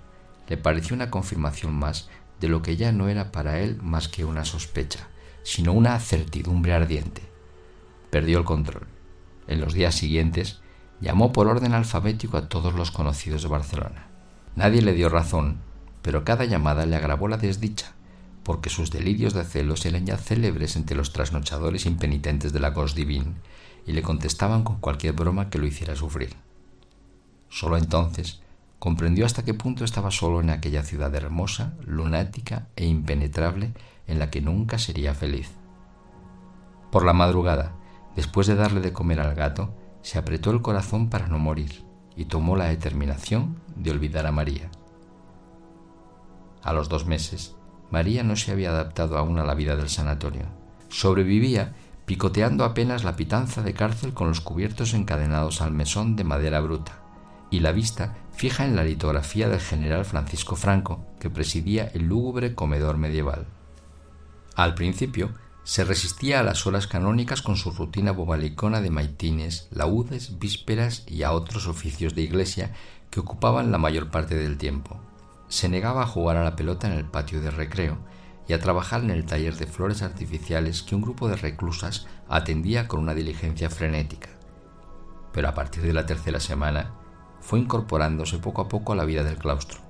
le 0.49 0.57
pareció 0.57 0.95
una 0.95 1.11
confirmación 1.11 1.75
más 1.75 2.09
de 2.41 2.49
lo 2.49 2.63
que 2.63 2.77
ya 2.77 2.93
no 2.93 3.09
era 3.09 3.33
para 3.33 3.61
él 3.61 3.79
más 3.83 4.09
que 4.09 4.25
una 4.25 4.45
sospecha, 4.45 5.09
sino 5.43 5.73
una 5.73 5.99
certidumbre 5.99 6.73
ardiente 6.73 7.29
perdió 8.11 8.39
el 8.39 8.45
control. 8.45 8.87
En 9.47 9.61
los 9.61 9.75
días 9.75 9.95
siguientes 9.95 10.61
llamó 11.01 11.33
por 11.33 11.47
orden 11.47 11.73
alfabético 11.75 12.37
a 12.37 12.49
todos 12.49 12.75
los 12.75 12.91
conocidos 12.91 13.43
de 13.43 13.49
Barcelona. 13.49 14.07
Nadie 14.57 14.83
le 14.83 14.95
dio 14.95 15.09
razón, 15.09 15.59
pero 16.03 16.25
cada 16.25 16.45
llamada 16.45 16.87
le 16.87 16.97
agravó 16.97 17.29
la 17.29 17.37
desdicha, 17.37 17.93
porque 18.43 18.71
sus 18.71 18.91
delirios 18.91 19.35
de 19.35 19.45
celos 19.45 19.85
eran 19.87 20.07
ya 20.07 20.17
célebres 20.17 20.77
entre 20.77 20.97
los 20.97 21.13
trasnochadores 21.13 21.87
impenitentes 21.87 22.53
de 22.53 22.61
la 22.61 22.71
Ghost 22.71 22.97
Divine 22.97 23.35
y 23.87 23.93
le 23.93 24.03
contestaban 24.03 24.65
con 24.65 24.81
cualquier 24.81 25.13
broma 25.13 25.51
que 25.51 25.59
lo 25.59 25.67
hiciera 25.67 25.97
sufrir. 25.97 26.35
Solo 27.49 27.77
entonces 27.77 28.43
comprendió 28.79 29.27
hasta 29.27 29.45
qué 29.45 29.55
punto 29.55 29.85
estaba 29.85 30.11
solo 30.11 30.41
en 30.41 30.51
aquella 30.51 30.83
ciudad 30.83 31.15
hermosa, 31.15 31.75
lunática 31.85 32.69
e 32.77 32.87
impenetrable 32.87 33.73
en 34.07 34.19
la 34.19 34.31
que 34.31 34.41
nunca 34.41 34.79
sería 34.79 35.15
feliz. 35.15 35.51
Por 36.91 37.05
la 37.05 37.13
madrugada, 37.13 37.79
Después 38.19 38.49
de 38.49 38.57
darle 38.57 38.81
de 38.81 38.93
comer 38.93 39.21
al 39.21 39.37
gato, 39.37 39.73
se 40.03 40.19
apretó 40.19 40.51
el 40.51 40.61
corazón 40.61 41.09
para 41.09 41.29
no 41.29 41.39
morir 41.39 41.85
y 42.17 42.25
tomó 42.25 42.57
la 42.57 42.65
determinación 42.65 43.61
de 43.77 43.93
olvidar 43.93 44.27
a 44.27 44.33
María. 44.33 44.73
A 46.65 46.73
los 46.73 46.89
dos 46.89 47.07
meses, 47.07 47.55
María 47.93 48.25
no 48.25 48.35
se 48.35 48.51
había 48.51 48.71
adaptado 48.71 49.19
aún 49.19 49.39
a 49.39 49.45
la 49.45 49.55
vida 49.55 49.77
del 49.77 49.89
sanatorio. 49.89 50.47
Sobrevivía 50.89 51.75
picoteando 52.07 52.65
apenas 52.65 53.05
la 53.05 53.15
pitanza 53.15 53.63
de 53.63 53.73
cárcel 53.73 54.15
con 54.15 54.27
los 54.27 54.41
cubiertos 54.41 54.95
encadenados 54.95 55.61
al 55.61 55.71
mesón 55.71 56.17
de 56.17 56.25
madera 56.25 56.59
bruta 56.59 56.98
y 57.51 57.61
la 57.61 57.73
vista 57.73 58.17
fija 58.33 58.65
en 58.65 58.77
la 58.77 58.85
litografía 58.85 59.49
del 59.49 59.61
general 59.61 60.05
Francisco 60.05 60.57
Franco, 60.57 61.05
que 61.19 61.31
presidía 61.31 61.91
el 61.95 62.05
lúgubre 62.05 62.55
comedor 62.55 62.99
medieval. 62.99 63.47
Al 64.55 64.75
principio 64.75 65.31
se 65.65 65.85
resistía 65.85 66.41
a 66.41 66.43
las 66.43 66.67
horas 66.67 66.87
canónicas 66.87 67.43
con 67.43 67.57
su 67.57 67.71
rutina 67.73 68.13
bobalicona 68.13 68.81
de 68.81 68.91
maitines, 68.91 69.69
laudes, 69.71 70.39
vísperas 70.39 71.05
y 71.07 71.25
a 71.25 71.33
otros 71.33 71.67
oficios 71.67 72.15
de 72.15 72.23
iglesia 72.23 72.73
que 73.11 73.21
ocupaban 73.21 73.71
la 73.71 73.79
mayor 73.79 74.11
parte 74.11 74.35
del 74.35 74.57
tiempo. 74.57 74.99
Se 75.49 75.69
negaba 75.69 76.03
a 76.03 76.07
jugar 76.07 76.37
a 76.37 76.45
la 76.45 76.57
pelota 76.57 76.87
en 76.87 76.95
el 76.95 77.05
patio 77.05 77.41
de 77.41 77.51
recreo 77.51 77.99
y 78.47 78.55
a 78.55 78.61
trabajar 78.61 79.03
en 79.03 79.11
el 79.11 79.27
taller 79.27 79.57
de 79.57 79.67
flores 79.67 80.03
artificiales 80.03 80.83
que 80.83 80.95
un 80.95 81.03
grupo 81.03 81.29
de 81.29 81.37
reclusas 81.37 82.07
atendía 82.29 82.89
con 82.89 83.01
una 83.01 83.15
diligencia 83.15 83.69
frenética. 83.69 84.31
Pero 85.33 85.49
a 85.49 85.55
partir 85.55 85.83
de 85.83 85.93
la 85.93 86.07
tercera 86.07 86.41
semana 86.41 86.95
fue 87.41 87.59
incorporándose 87.59 88.39
poco 88.39 88.63
a 88.63 88.69
poco 88.69 88.93
a 88.93 88.97
la 88.97 89.05
vida 89.05 89.25
del 89.25 89.37
claustro. 89.37 89.81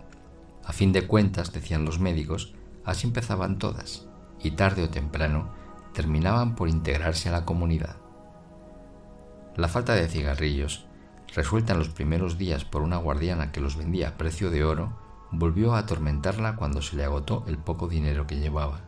A 0.64 0.72
fin 0.72 0.92
de 0.92 1.06
cuentas, 1.06 1.52
decían 1.52 1.84
los 1.84 1.98
médicos, 1.98 2.54
así 2.84 3.06
empezaban 3.06 3.58
todas, 3.58 4.06
y 4.42 4.52
tarde 4.52 4.84
o 4.84 4.90
temprano 4.90 5.50
terminaban 5.92 6.54
por 6.54 6.68
integrarse 6.68 7.28
a 7.28 7.32
la 7.32 7.44
comunidad. 7.44 7.96
La 9.56 9.68
falta 9.68 9.94
de 9.94 10.08
cigarrillos, 10.08 10.86
resuelta 11.34 11.72
en 11.72 11.80
los 11.80 11.88
primeros 11.88 12.38
días 12.38 12.64
por 12.64 12.82
una 12.82 12.96
guardiana 12.96 13.50
que 13.50 13.60
los 13.60 13.76
vendía 13.76 14.10
a 14.10 14.16
precio 14.16 14.50
de 14.50 14.64
oro, 14.64 14.96
volvió 15.30 15.74
a 15.74 15.78
atormentarla 15.78 16.56
cuando 16.56 16.82
se 16.82 16.96
le 16.96 17.04
agotó 17.04 17.44
el 17.46 17.58
poco 17.58 17.88
dinero 17.88 18.26
que 18.26 18.38
llevaba. 18.38 18.82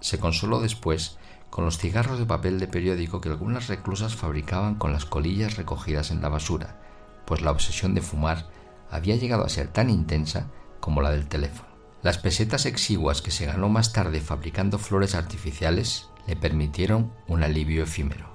Se 0.00 0.18
consoló 0.18 0.60
después 0.60 1.18
con 1.50 1.64
los 1.64 1.78
cigarros 1.78 2.18
de 2.18 2.26
papel 2.26 2.58
de 2.58 2.66
periódico 2.66 3.20
que 3.20 3.28
algunas 3.28 3.68
reclusas 3.68 4.16
fabricaban 4.16 4.74
con 4.74 4.92
las 4.92 5.04
colillas 5.04 5.56
recogidas 5.56 6.10
en 6.10 6.20
la 6.20 6.28
basura, 6.28 6.80
pues 7.26 7.40
la 7.40 7.50
obsesión 7.50 7.94
de 7.94 8.02
fumar 8.02 8.46
había 8.90 9.16
llegado 9.16 9.44
a 9.44 9.48
ser 9.48 9.68
tan 9.68 9.90
intensa 9.90 10.48
como 10.80 11.02
la 11.02 11.10
del 11.10 11.28
teléfono. 11.28 11.68
Las 12.02 12.18
pesetas 12.18 12.66
exiguas 12.66 13.22
que 13.22 13.30
se 13.30 13.46
ganó 13.46 13.68
más 13.68 13.92
tarde 13.92 14.20
fabricando 14.20 14.78
flores 14.78 15.14
artificiales 15.14 16.08
le 16.26 16.36
permitieron 16.36 17.12
un 17.26 17.42
alivio 17.42 17.82
efímero. 17.82 18.28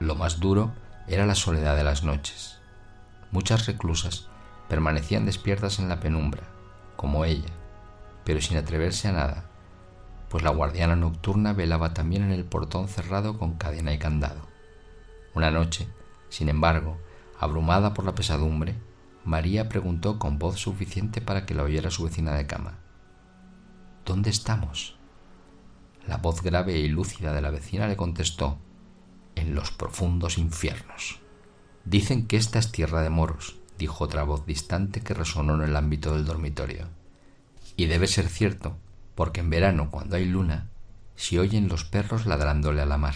Lo 0.00 0.14
más 0.14 0.40
duro 0.40 0.72
era 1.06 1.26
la 1.26 1.34
soledad 1.34 1.76
de 1.76 1.84
las 1.84 2.04
noches. 2.04 2.58
Muchas 3.30 3.66
reclusas 3.66 4.28
permanecían 4.68 5.26
despiertas 5.26 5.78
en 5.78 5.88
la 5.88 6.00
penumbra, 6.00 6.42
como 6.96 7.24
ella, 7.24 7.50
pero 8.24 8.40
sin 8.40 8.56
atreverse 8.56 9.08
a 9.08 9.12
nada, 9.12 9.44
pues 10.28 10.42
la 10.42 10.50
guardiana 10.50 10.96
nocturna 10.96 11.52
velaba 11.52 11.92
también 11.92 12.22
en 12.22 12.30
el 12.30 12.46
portón 12.46 12.88
cerrado 12.88 13.38
con 13.38 13.58
cadena 13.58 13.92
y 13.92 13.98
candado. 13.98 14.48
Una 15.34 15.50
noche, 15.50 15.88
sin 16.30 16.48
embargo, 16.48 16.98
abrumada 17.42 17.92
por 17.92 18.04
la 18.04 18.14
pesadumbre, 18.14 18.76
María 19.24 19.68
preguntó 19.68 20.20
con 20.20 20.38
voz 20.38 20.60
suficiente 20.60 21.20
para 21.20 21.44
que 21.44 21.54
la 21.54 21.64
oyera 21.64 21.90
su 21.90 22.04
vecina 22.04 22.34
de 22.34 22.46
cama. 22.46 22.78
¿Dónde 24.04 24.30
estamos? 24.30 24.96
La 26.06 26.18
voz 26.18 26.40
grave 26.42 26.78
y 26.78 26.88
lúcida 26.88 27.32
de 27.32 27.40
la 27.40 27.50
vecina 27.50 27.88
le 27.88 27.96
contestó 27.96 28.58
En 29.34 29.54
los 29.54 29.72
profundos 29.72 30.38
infiernos. 30.38 31.20
Dicen 31.84 32.26
que 32.28 32.36
esta 32.36 32.60
es 32.60 32.70
tierra 32.70 33.02
de 33.02 33.10
moros, 33.10 33.56
dijo 33.76 34.04
otra 34.04 34.22
voz 34.22 34.46
distante 34.46 35.00
que 35.00 35.14
resonó 35.14 35.54
en 35.54 35.62
el 35.62 35.74
ámbito 35.74 36.14
del 36.14 36.24
dormitorio. 36.24 36.88
Y 37.76 37.86
debe 37.86 38.06
ser 38.06 38.28
cierto, 38.28 38.76
porque 39.16 39.40
en 39.40 39.50
verano, 39.50 39.90
cuando 39.90 40.14
hay 40.14 40.26
luna, 40.26 40.68
se 41.16 41.40
oyen 41.40 41.68
los 41.68 41.84
perros 41.84 42.26
ladrándole 42.26 42.82
a 42.82 42.86
la 42.86 42.98
mar. 42.98 43.14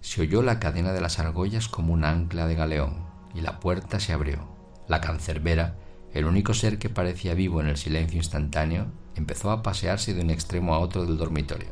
Se 0.00 0.20
oyó 0.20 0.42
la 0.42 0.60
cadena 0.60 0.92
de 0.92 1.00
las 1.00 1.18
argollas 1.18 1.68
como 1.68 1.94
un 1.94 2.04
ancla 2.04 2.46
de 2.46 2.54
galeón, 2.54 3.09
y 3.34 3.40
la 3.40 3.60
puerta 3.60 4.00
se 4.00 4.12
abrió. 4.12 4.48
La 4.88 5.00
cancerbera, 5.00 5.76
el 6.12 6.24
único 6.24 6.54
ser 6.54 6.78
que 6.78 6.88
parecía 6.88 7.34
vivo 7.34 7.60
en 7.60 7.68
el 7.68 7.76
silencio 7.76 8.18
instantáneo, 8.18 8.86
empezó 9.14 9.50
a 9.50 9.62
pasearse 9.62 10.14
de 10.14 10.22
un 10.22 10.30
extremo 10.30 10.74
a 10.74 10.78
otro 10.78 11.04
del 11.04 11.16
dormitorio. 11.16 11.70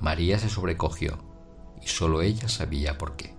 María 0.00 0.38
se 0.38 0.48
sobrecogió 0.48 1.18
y 1.82 1.88
solo 1.88 2.22
ella 2.22 2.48
sabía 2.48 2.98
por 2.98 3.16
qué. 3.16 3.34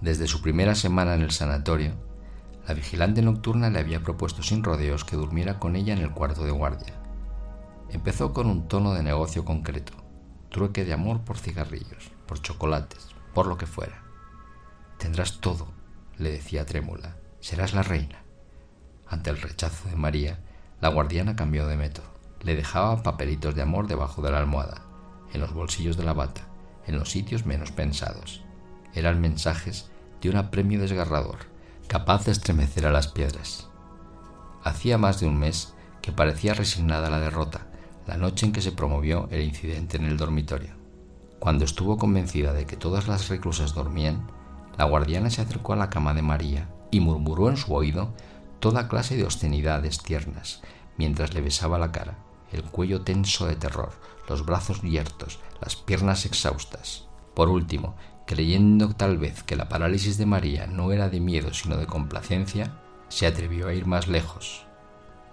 Desde 0.00 0.28
su 0.28 0.40
primera 0.40 0.74
semana 0.74 1.14
en 1.14 1.22
el 1.22 1.30
sanatorio, 1.30 1.92
la 2.66 2.74
vigilante 2.74 3.22
nocturna 3.22 3.68
le 3.70 3.80
había 3.80 4.02
propuesto 4.02 4.42
sin 4.42 4.62
rodeos 4.62 5.04
que 5.04 5.16
durmiera 5.16 5.58
con 5.58 5.74
ella 5.76 5.92
en 5.92 6.00
el 6.00 6.12
cuarto 6.12 6.44
de 6.44 6.52
guardia. 6.52 6.94
Empezó 7.90 8.32
con 8.32 8.46
un 8.46 8.68
tono 8.68 8.94
de 8.94 9.02
negocio 9.02 9.44
concreto, 9.44 9.92
trueque 10.50 10.84
de 10.84 10.92
amor 10.92 11.22
por 11.22 11.38
cigarrillos, 11.38 12.12
por 12.26 12.40
chocolates, 12.40 13.08
por 13.34 13.46
lo 13.46 13.58
que 13.58 13.66
fuera. 13.66 14.04
Tendrás 14.98 15.40
todo, 15.40 15.68
le 16.20 16.30
decía 16.30 16.66
trémula, 16.66 17.16
serás 17.40 17.72
la 17.72 17.82
reina. 17.82 18.22
Ante 19.08 19.30
el 19.30 19.40
rechazo 19.40 19.88
de 19.88 19.96
María, 19.96 20.38
La 20.80 20.88
guardiana 20.88 21.36
cambió 21.36 21.66
de 21.66 21.76
método. 21.76 22.06
Le 22.40 22.54
dejaba 22.54 23.02
papelitos 23.02 23.54
de 23.54 23.60
amor 23.60 23.86
debajo 23.86 24.22
de 24.22 24.30
la 24.30 24.38
almohada, 24.38 24.82
en 25.32 25.40
los 25.40 25.52
bolsillos 25.52 25.98
de 25.98 26.04
la 26.04 26.14
bata, 26.14 26.40
en 26.86 26.98
los 26.98 27.10
sitios 27.10 27.44
menos 27.44 27.70
pensados. 27.70 28.42
Eran 28.94 29.20
mensajes 29.20 29.90
de 30.22 30.30
un 30.30 30.36
apremio 30.36 30.80
desgarrador, 30.80 31.38
capaz 31.86 32.24
de 32.24 32.32
estremecer 32.32 32.86
a 32.86 32.92
las 32.92 33.08
piedras. 33.08 33.68
Hacía 34.64 34.96
más 34.96 35.20
de 35.20 35.26
un 35.26 35.38
mes 35.38 35.74
que 36.00 36.12
parecía 36.12 36.54
resignada 36.54 37.08
a 37.08 37.10
la 37.10 37.20
derrota, 37.20 37.66
la 38.06 38.16
noche 38.16 38.46
en 38.46 38.52
que 38.52 38.62
se 38.62 38.72
promovió 38.72 39.28
el 39.30 39.42
incidente 39.42 39.98
en 39.98 40.06
el 40.06 40.16
dormitorio. 40.16 40.74
Cuando 41.38 41.66
estuvo 41.66 41.98
convencida 41.98 42.54
de 42.54 42.64
que 42.64 42.76
todas 42.76 43.06
las 43.06 43.28
reclusas 43.28 43.74
dormían, 43.74 44.30
la 44.78 44.84
guardiana 44.84 45.30
se 45.30 45.42
acercó 45.42 45.72
a 45.72 45.76
la 45.76 45.90
cama 45.90 46.14
de 46.14 46.22
María 46.22 46.68
y 46.90 47.00
murmuró 47.00 47.48
en 47.48 47.56
su 47.56 47.74
oído 47.74 48.12
toda 48.58 48.88
clase 48.88 49.16
de 49.16 49.24
obscenidades 49.24 50.02
tiernas 50.02 50.62
mientras 50.96 51.32
le 51.32 51.40
besaba 51.40 51.78
la 51.78 51.92
cara, 51.92 52.18
el 52.52 52.62
cuello 52.62 53.00
tenso 53.00 53.46
de 53.46 53.56
terror, 53.56 53.92
los 54.28 54.44
brazos 54.44 54.82
yertos, 54.82 55.38
las 55.62 55.76
piernas 55.76 56.26
exhaustas. 56.26 57.06
Por 57.34 57.48
último, 57.48 57.96
creyendo 58.26 58.90
tal 58.90 59.16
vez 59.16 59.42
que 59.42 59.56
la 59.56 59.68
parálisis 59.68 60.18
de 60.18 60.26
María 60.26 60.66
no 60.66 60.92
era 60.92 61.08
de 61.08 61.20
miedo 61.20 61.54
sino 61.54 61.76
de 61.76 61.86
complacencia, 61.86 62.76
se 63.08 63.26
atrevió 63.26 63.68
a 63.68 63.74
ir 63.74 63.86
más 63.86 64.08
lejos. 64.08 64.66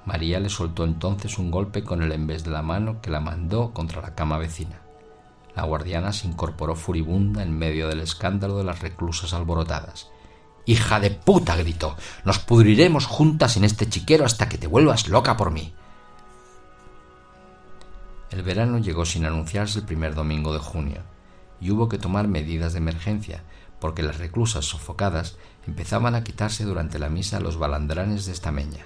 María 0.05 0.39
le 0.39 0.47
soltó 0.47 0.85
entonces 0.85 1.37
un 1.37 1.51
golpe 1.51 1.83
con 1.83 2.01
el 2.01 2.13
envés 2.13 2.45
de 2.45 2.51
la 2.51 2.61
mano 2.61 3.01
que 3.01 3.11
la 3.11 3.19
mandó 3.19 3.73
contra 3.73 4.01
la 4.01 4.15
cama 4.15 4.37
vecina. 4.37 4.86
La 5.57 5.63
guardiana 5.63 6.13
se 6.13 6.27
incorporó 6.27 6.75
furibunda 6.75 7.41
en 7.41 7.57
medio 7.57 7.87
del 7.87 8.01
escándalo 8.01 8.59
de 8.59 8.63
las 8.63 8.79
reclusas 8.81 9.33
alborotadas. 9.33 10.07
Hija 10.67 10.99
de 10.99 11.09
puta, 11.09 11.55
gritó. 11.55 11.97
Nos 12.25 12.37
pudriremos 12.37 13.07
juntas 13.07 13.57
en 13.57 13.63
este 13.63 13.89
chiquero 13.89 14.23
hasta 14.23 14.49
que 14.49 14.59
te 14.59 14.67
vuelvas 14.67 15.07
loca 15.07 15.35
por 15.35 15.49
mí. 15.49 15.73
El 18.29 18.43
verano 18.43 18.77
llegó 18.77 19.03
sin 19.03 19.25
anunciarse 19.25 19.79
el 19.79 19.85
primer 19.85 20.13
domingo 20.13 20.53
de 20.53 20.59
junio, 20.59 21.01
y 21.59 21.71
hubo 21.71 21.89
que 21.89 21.97
tomar 21.97 22.27
medidas 22.27 22.73
de 22.73 22.77
emergencia, 22.77 23.41
porque 23.79 24.03
las 24.03 24.19
reclusas 24.19 24.65
sofocadas 24.65 25.37
empezaban 25.65 26.13
a 26.13 26.23
quitarse 26.23 26.65
durante 26.65 26.99
la 26.99 27.09
misa 27.09 27.39
los 27.39 27.57
balandranes 27.57 28.27
de 28.27 28.33
estameña. 28.33 28.85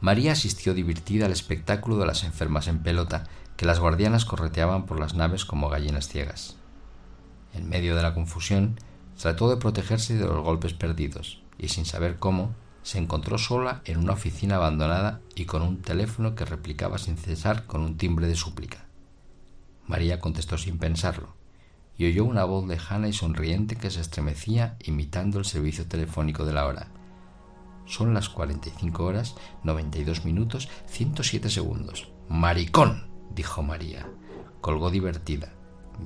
María 0.00 0.32
asistió 0.32 0.74
divertida 0.74 1.26
al 1.26 1.32
espectáculo 1.32 1.96
de 1.98 2.06
las 2.06 2.22
enfermas 2.22 2.68
en 2.68 2.78
pelota 2.78 3.24
que 3.56 3.66
las 3.66 3.80
guardianas 3.80 4.24
correteaban 4.24 4.86
por 4.86 5.00
las 5.00 5.14
naves 5.14 5.44
como 5.44 5.68
gallinas 5.68 6.08
ciegas. 6.08 6.56
En 7.52 7.68
medio 7.68 7.96
de 7.96 8.02
la 8.02 8.14
confusión, 8.14 8.78
trató 9.20 9.50
de 9.50 9.56
protegerse 9.56 10.14
de 10.14 10.26
los 10.26 10.44
golpes 10.44 10.72
perdidos 10.72 11.42
y 11.58 11.68
sin 11.68 11.84
saber 11.84 12.18
cómo, 12.18 12.54
se 12.84 12.98
encontró 12.98 13.36
sola 13.36 13.82
en 13.84 13.98
una 13.98 14.12
oficina 14.12 14.56
abandonada 14.56 15.20
y 15.34 15.44
con 15.44 15.62
un 15.62 15.82
teléfono 15.82 16.34
que 16.36 16.44
replicaba 16.44 16.96
sin 16.98 17.16
cesar 17.16 17.66
con 17.66 17.80
un 17.82 17.96
timbre 17.98 18.28
de 18.28 18.36
súplica. 18.36 18.86
María 19.86 20.20
contestó 20.20 20.56
sin 20.56 20.78
pensarlo 20.78 21.34
y 21.98 22.06
oyó 22.06 22.24
una 22.24 22.44
voz 22.44 22.66
lejana 22.66 23.08
y 23.08 23.12
sonriente 23.12 23.74
que 23.74 23.90
se 23.90 24.00
estremecía 24.00 24.76
imitando 24.84 25.40
el 25.40 25.44
servicio 25.44 25.86
telefónico 25.86 26.44
de 26.44 26.52
la 26.52 26.66
hora. 26.66 26.88
Son 27.88 28.14
las 28.14 28.28
45 28.28 29.04
horas, 29.04 29.34
92 29.64 30.24
minutos, 30.24 30.68
107 30.86 31.50
segundos. 31.50 32.08
¡Maricón! 32.28 33.08
dijo 33.34 33.62
María. 33.62 34.06
Colgó 34.60 34.90
divertida. 34.90 35.52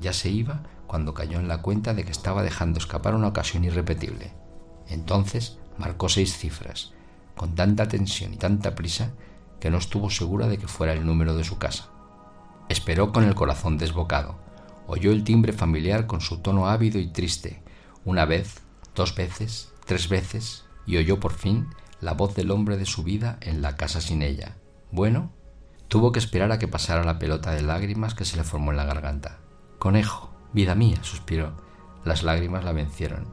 Ya 0.00 0.12
se 0.12 0.30
iba 0.30 0.62
cuando 0.86 1.12
cayó 1.12 1.38
en 1.38 1.48
la 1.48 1.60
cuenta 1.60 1.92
de 1.92 2.04
que 2.04 2.12
estaba 2.12 2.42
dejando 2.42 2.78
escapar 2.78 3.14
una 3.14 3.28
ocasión 3.28 3.64
irrepetible. 3.64 4.32
Entonces 4.88 5.58
marcó 5.76 6.08
seis 6.08 6.36
cifras, 6.36 6.92
con 7.36 7.54
tanta 7.54 7.88
tensión 7.88 8.32
y 8.32 8.36
tanta 8.36 8.74
prisa 8.74 9.10
que 9.60 9.70
no 9.70 9.78
estuvo 9.78 10.08
segura 10.08 10.48
de 10.48 10.58
que 10.58 10.68
fuera 10.68 10.92
el 10.92 11.04
número 11.04 11.34
de 11.34 11.44
su 11.44 11.58
casa. 11.58 11.88
Esperó 12.68 13.12
con 13.12 13.24
el 13.24 13.34
corazón 13.34 13.76
desbocado 13.76 14.42
oyó 14.86 15.12
el 15.12 15.24
timbre 15.24 15.52
familiar 15.52 16.06
con 16.06 16.20
su 16.20 16.38
tono 16.38 16.68
ávido 16.68 16.98
y 16.98 17.06
triste, 17.06 17.62
una 18.04 18.24
vez, 18.24 18.60
dos 18.94 19.14
veces, 19.14 19.72
tres 19.86 20.08
veces, 20.08 20.64
y 20.86 20.96
oyó 20.96 21.20
por 21.20 21.32
fin 21.32 21.68
la 22.00 22.12
voz 22.14 22.34
del 22.34 22.50
hombre 22.50 22.76
de 22.76 22.86
su 22.86 23.02
vida 23.02 23.38
en 23.40 23.62
la 23.62 23.76
casa 23.76 24.00
sin 24.00 24.22
ella. 24.22 24.56
Bueno, 24.90 25.30
tuvo 25.88 26.12
que 26.12 26.18
esperar 26.18 26.52
a 26.52 26.58
que 26.58 26.68
pasara 26.68 27.04
la 27.04 27.18
pelota 27.18 27.52
de 27.52 27.62
lágrimas 27.62 28.14
que 28.14 28.24
se 28.24 28.36
le 28.36 28.44
formó 28.44 28.70
en 28.70 28.76
la 28.76 28.84
garganta. 28.84 29.38
Conejo, 29.78 30.34
vida 30.52 30.74
mía, 30.74 30.98
suspiró. 31.02 31.54
Las 32.04 32.22
lágrimas 32.22 32.64
la 32.64 32.72
vencieron. 32.72 33.26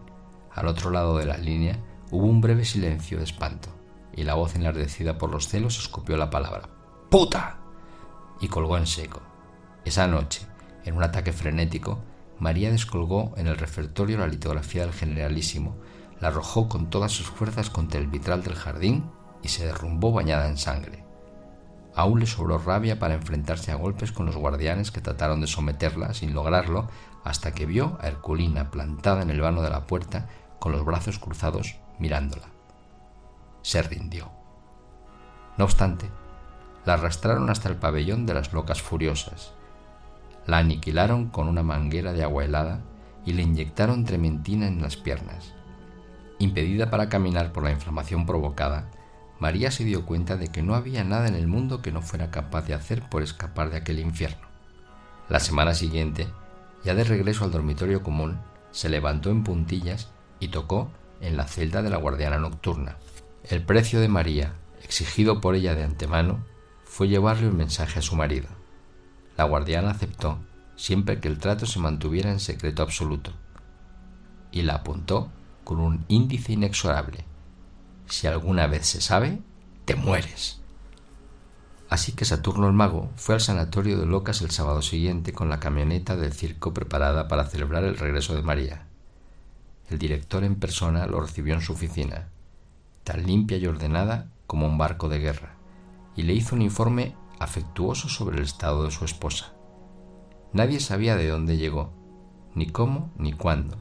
Al 0.52 0.68
otro 0.68 0.92
lado 0.92 1.18
de 1.18 1.26
la 1.26 1.38
línea 1.38 1.80
hubo 2.12 2.26
un 2.26 2.42
breve 2.42 2.66
silencio 2.66 3.18
de 3.18 3.24
espanto, 3.24 3.70
y 4.16 4.24
la 4.24 4.36
voz 4.36 4.56
enardecida 4.56 5.18
por 5.18 5.32
los 5.32 5.48
celos 5.48 5.80
escupió 5.80 6.18
la 6.18 6.30
palabra 6.30 6.70
¡Puta! 7.10 7.58
y 8.40 8.48
colgó 8.48 8.78
en 8.78 8.88
seco. 8.88 9.22
Esa 9.86 10.08
noche, 10.08 10.46
en 10.86 10.96
un 10.96 11.04
ataque 11.04 11.34
frenético, 11.34 12.00
María 12.40 12.72
descolgó 12.72 13.34
en 13.38 13.48
el 13.48 13.58
refectorio 13.58 14.18
la 14.18 14.28
litografía 14.28 14.84
del 14.84 14.94
generalísimo, 14.94 15.76
la 16.20 16.30
arrojó 16.30 16.68
con 16.68 16.90
todas 16.90 17.12
sus 17.12 17.28
fuerzas 17.28 17.70
contra 17.70 18.00
el 18.00 18.08
vitral 18.08 18.44
del 18.44 18.56
jardín 18.56 19.10
y 19.42 19.50
se 19.50 19.66
derrumbó 19.66 20.12
bañada 20.12 20.48
en 20.48 20.58
sangre. 20.58 21.04
Aún 21.96 22.20
le 22.20 22.26
sobró 22.26 22.58
rabia 22.58 23.00
para 23.00 23.16
enfrentarse 23.16 23.72
a 23.72 23.76
golpes 23.76 24.12
con 24.12 24.26
los 24.26 24.36
guardianes 24.36 24.92
que 24.92 25.02
trataron 25.02 25.42
de 25.42 25.48
someterla 25.48 26.14
sin 26.14 26.34
lograrlo 26.34 26.88
hasta 27.24 27.54
que 27.54 27.66
vio 27.66 27.98
a 28.02 28.08
Herculina 28.08 28.72
plantada 28.72 29.22
en 29.22 29.30
el 29.30 29.42
vano 29.42 29.62
de 29.62 29.70
la 29.70 29.86
puerta 29.86 30.28
con 30.60 30.72
los 30.72 30.86
brazos 30.86 31.20
cruzados 31.20 31.78
mirándola. 31.98 32.48
Se 33.62 33.82
rindió. 33.82 34.32
No 35.58 35.66
obstante, 35.66 36.10
la 36.86 36.94
arrastraron 36.94 37.50
hasta 37.50 37.70
el 37.70 37.76
pabellón 37.76 38.26
de 38.26 38.34
las 38.34 38.54
locas 38.54 38.82
furiosas, 38.82 39.54
la 40.46 40.60
aniquilaron 40.60 41.30
con 41.30 41.48
una 41.48 41.64
manguera 41.64 42.14
de 42.14 42.24
agua 42.24 42.46
helada 42.46 42.82
y 43.26 43.34
le 43.34 43.44
inyectaron 43.44 44.06
trementina 44.06 44.68
en 44.68 44.82
las 44.82 44.96
piernas. 44.96 45.54
Impedida 46.40 46.90
para 46.90 47.10
caminar 47.10 47.52
por 47.52 47.64
la 47.64 47.72
inflamación 47.72 48.26
provocada, 48.26 48.90
María 49.40 49.72
se 49.72 49.84
dio 49.84 50.06
cuenta 50.06 50.38
de 50.38 50.48
que 50.48 50.64
no 50.64 50.74
había 50.74 51.04
nada 51.04 51.28
en 51.28 51.36
el 51.36 51.48
mundo 51.48 51.82
que 51.82 51.92
no 51.92 52.02
fuera 52.02 52.32
capaz 52.32 52.62
de 52.66 52.74
hacer 52.74 53.08
por 53.10 53.24
escapar 53.24 53.70
de 53.70 53.78
aquel 53.78 54.00
infierno. 54.00 54.48
La 55.28 55.40
semana 55.40 55.74
siguiente, 55.74 56.28
ya 56.84 56.96
de 56.96 57.04
regreso 57.04 57.44
al 57.44 57.52
dormitorio 57.52 58.04
común, 58.04 58.40
se 58.72 58.90
levantó 58.90 59.30
en 59.32 59.44
puntillas 59.44 60.12
y 60.40 60.48
tocó 60.48 60.92
en 61.22 61.36
la 61.36 61.46
celda 61.46 61.82
de 61.82 61.90
la 61.90 61.98
guardiana 61.98 62.38
nocturna. 62.38 62.98
El 63.44 63.64
precio 63.64 64.00
de 64.00 64.08
María, 64.08 64.54
exigido 64.82 65.42
por 65.42 65.56
ella 65.56 65.76
de 65.76 65.84
antemano, 65.84 66.46
fue 66.86 67.10
llevarle 67.10 67.50
un 67.50 67.58
mensaje 67.58 68.00
a 68.00 68.02
su 68.02 68.16
marido. 68.16 68.48
La 69.38 69.44
guardiana 69.44 69.92
aceptó 69.92 70.40
siempre 70.76 71.20
que 71.20 71.28
el 71.28 71.38
trato 71.38 71.66
se 71.66 71.80
mantuviera 71.80 72.32
en 72.32 72.40
secreto 72.40 72.82
absoluto 72.82 73.32
y 74.52 74.62
la 74.62 74.76
apuntó 74.76 75.30
con 75.70 75.82
un 75.82 76.04
índice 76.08 76.54
inexorable. 76.54 77.26
Si 78.08 78.26
alguna 78.26 78.66
vez 78.66 78.88
se 78.88 79.02
sabe, 79.02 79.40
te 79.86 79.94
mueres. 79.94 80.62
Así 81.92 82.14
que 82.14 82.26
Saturno 82.26 82.66
el 82.66 82.74
mago 82.74 83.12
fue 83.18 83.36
al 83.36 83.42
sanatorio 83.42 84.00
de 84.00 84.08
Locas 84.08 84.42
el 84.42 84.50
sábado 84.50 84.82
siguiente 84.82 85.32
con 85.32 85.48
la 85.48 85.60
camioneta 85.60 86.16
del 86.16 86.34
circo 86.34 86.74
preparada 86.74 87.28
para 87.28 87.46
celebrar 87.46 87.84
el 87.84 88.00
regreso 88.00 88.34
de 88.34 88.42
María. 88.42 88.88
El 89.92 90.00
director 90.00 90.44
en 90.44 90.56
persona 90.56 91.06
lo 91.06 91.22
recibió 91.22 91.54
en 91.54 91.62
su 91.62 91.74
oficina, 91.74 92.30
tan 93.04 93.28
limpia 93.28 93.58
y 93.58 93.68
ordenada 93.68 94.32
como 94.48 94.66
un 94.66 94.80
barco 94.80 95.08
de 95.08 95.20
guerra, 95.20 95.54
y 96.16 96.24
le 96.24 96.34
hizo 96.34 96.56
un 96.56 96.64
informe 96.64 97.16
afectuoso 97.38 98.10
sobre 98.10 98.38
el 98.38 98.44
estado 98.44 98.86
de 98.86 98.90
su 98.90 99.06
esposa. 99.06 99.54
Nadie 100.52 100.80
sabía 100.80 101.16
de 101.16 101.28
dónde 101.28 101.58
llegó, 101.58 101.94
ni 102.56 102.66
cómo 102.66 103.12
ni 103.20 103.34
cuándo, 103.34 103.78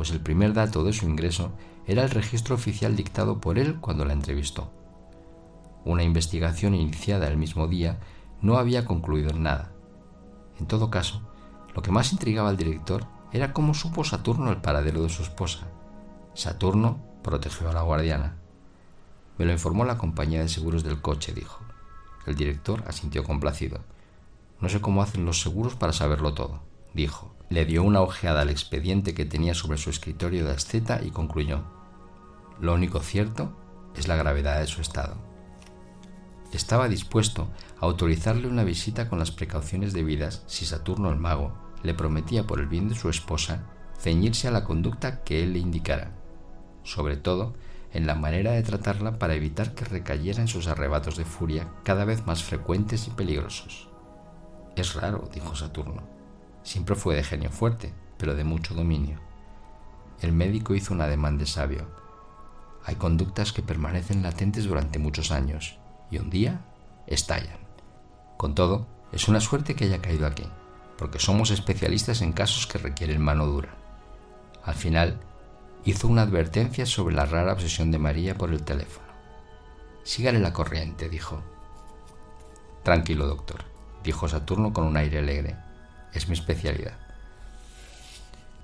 pues 0.00 0.12
el 0.12 0.20
primer 0.20 0.54
dato 0.54 0.82
de 0.82 0.94
su 0.94 1.04
ingreso 1.04 1.52
era 1.86 2.02
el 2.02 2.08
registro 2.08 2.54
oficial 2.54 2.96
dictado 2.96 3.38
por 3.38 3.58
él 3.58 3.80
cuando 3.82 4.06
la 4.06 4.14
entrevistó. 4.14 4.72
Una 5.84 6.02
investigación 6.02 6.74
iniciada 6.74 7.28
el 7.28 7.36
mismo 7.36 7.68
día 7.68 7.98
no 8.40 8.56
había 8.56 8.86
concluido 8.86 9.28
en 9.28 9.42
nada. 9.42 9.72
En 10.58 10.66
todo 10.66 10.88
caso, 10.88 11.20
lo 11.74 11.82
que 11.82 11.92
más 11.92 12.14
intrigaba 12.14 12.48
al 12.48 12.56
director 12.56 13.04
era 13.30 13.52
cómo 13.52 13.74
supo 13.74 14.02
Saturno 14.02 14.50
el 14.50 14.62
paradero 14.62 15.02
de 15.02 15.10
su 15.10 15.22
esposa. 15.22 15.66
Saturno 16.32 16.98
protegió 17.22 17.68
a 17.68 17.74
la 17.74 17.82
guardiana. 17.82 18.36
Me 19.36 19.44
lo 19.44 19.52
informó 19.52 19.84
la 19.84 19.98
compañía 19.98 20.40
de 20.40 20.48
seguros 20.48 20.82
del 20.82 21.02
coche, 21.02 21.34
dijo. 21.34 21.60
El 22.24 22.36
director 22.36 22.84
asintió 22.86 23.22
complacido. 23.22 23.80
No 24.62 24.70
sé 24.70 24.80
cómo 24.80 25.02
hacen 25.02 25.26
los 25.26 25.42
seguros 25.42 25.74
para 25.74 25.92
saberlo 25.92 26.32
todo, 26.32 26.62
dijo. 26.94 27.34
Le 27.50 27.64
dio 27.64 27.82
una 27.82 28.00
ojeada 28.00 28.42
al 28.42 28.48
expediente 28.48 29.12
que 29.12 29.24
tenía 29.24 29.54
sobre 29.54 29.76
su 29.76 29.90
escritorio 29.90 30.44
de 30.44 30.52
asceta 30.52 31.00
y 31.02 31.10
concluyó. 31.10 31.64
Lo 32.60 32.72
único 32.74 33.00
cierto 33.00 33.56
es 33.96 34.06
la 34.06 34.14
gravedad 34.14 34.60
de 34.60 34.68
su 34.68 34.80
estado. 34.80 35.16
Estaba 36.52 36.88
dispuesto 36.88 37.50
a 37.80 37.86
autorizarle 37.86 38.46
una 38.46 38.62
visita 38.62 39.08
con 39.08 39.18
las 39.18 39.32
precauciones 39.32 39.92
debidas 39.92 40.44
si 40.46 40.64
Saturno 40.64 41.10
el 41.10 41.16
mago 41.16 41.52
le 41.82 41.92
prometía 41.92 42.46
por 42.46 42.60
el 42.60 42.68
bien 42.68 42.88
de 42.88 42.94
su 42.94 43.08
esposa 43.08 43.66
ceñirse 43.98 44.46
a 44.46 44.52
la 44.52 44.62
conducta 44.62 45.24
que 45.24 45.42
él 45.42 45.54
le 45.54 45.58
indicara, 45.58 46.12
sobre 46.84 47.16
todo 47.16 47.54
en 47.92 48.06
la 48.06 48.14
manera 48.14 48.52
de 48.52 48.62
tratarla 48.62 49.18
para 49.18 49.34
evitar 49.34 49.74
que 49.74 49.84
recayera 49.84 50.40
en 50.40 50.46
sus 50.46 50.68
arrebatos 50.68 51.16
de 51.16 51.24
furia 51.24 51.68
cada 51.82 52.04
vez 52.04 52.26
más 52.26 52.44
frecuentes 52.44 53.08
y 53.08 53.10
peligrosos. 53.10 53.88
Es 54.76 54.94
raro, 54.94 55.28
dijo 55.34 55.56
Saturno. 55.56 56.19
Siempre 56.62 56.94
fue 56.94 57.16
de 57.16 57.24
genio 57.24 57.50
fuerte, 57.50 57.92
pero 58.18 58.34
de 58.34 58.44
mucho 58.44 58.74
dominio. 58.74 59.18
El 60.20 60.32
médico 60.32 60.74
hizo 60.74 60.92
un 60.92 61.00
ademán 61.00 61.38
de 61.38 61.46
sabio. 61.46 61.88
Hay 62.84 62.96
conductas 62.96 63.52
que 63.52 63.62
permanecen 63.62 64.22
latentes 64.22 64.64
durante 64.64 64.98
muchos 64.98 65.30
años 65.30 65.78
y 66.10 66.18
un 66.18 66.30
día 66.30 66.60
estallan. 67.06 67.58
Con 68.36 68.54
todo, 68.54 68.86
es 69.12 69.28
una 69.28 69.40
suerte 69.40 69.74
que 69.74 69.84
haya 69.84 70.00
caído 70.00 70.26
aquí, 70.26 70.44
porque 70.96 71.18
somos 71.18 71.50
especialistas 71.50 72.22
en 72.22 72.32
casos 72.32 72.66
que 72.66 72.78
requieren 72.78 73.22
mano 73.22 73.46
dura. 73.46 73.74
Al 74.62 74.74
final, 74.74 75.20
hizo 75.84 76.08
una 76.08 76.22
advertencia 76.22 76.86
sobre 76.86 77.14
la 77.14 77.26
rara 77.26 77.52
obsesión 77.52 77.90
de 77.90 77.98
María 77.98 78.36
por 78.36 78.50
el 78.50 78.62
teléfono. 78.62 79.06
Sígale 80.02 80.38
la 80.38 80.52
corriente, 80.52 81.08
dijo. 81.08 81.42
Tranquilo, 82.82 83.26
doctor, 83.26 83.64
dijo 84.02 84.28
Saturno 84.28 84.72
con 84.72 84.84
un 84.84 84.96
aire 84.96 85.18
alegre. 85.18 85.56
Es 86.12 86.28
mi 86.28 86.34
especialidad. 86.34 86.96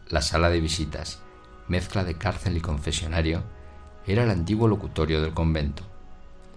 La 0.09 0.23
sala 0.23 0.51
de 0.51 0.61
visitas, 0.61 1.21
mezcla 1.69 2.05
de 2.05 2.17
cárcel 2.17 2.57
y 2.57 2.61
confesionario, 2.61 3.43
era 4.07 4.25
el 4.25 4.31
antiguo 4.31 4.69
locutorio 4.69 5.21
del 5.21 5.35
convento. 5.35 5.83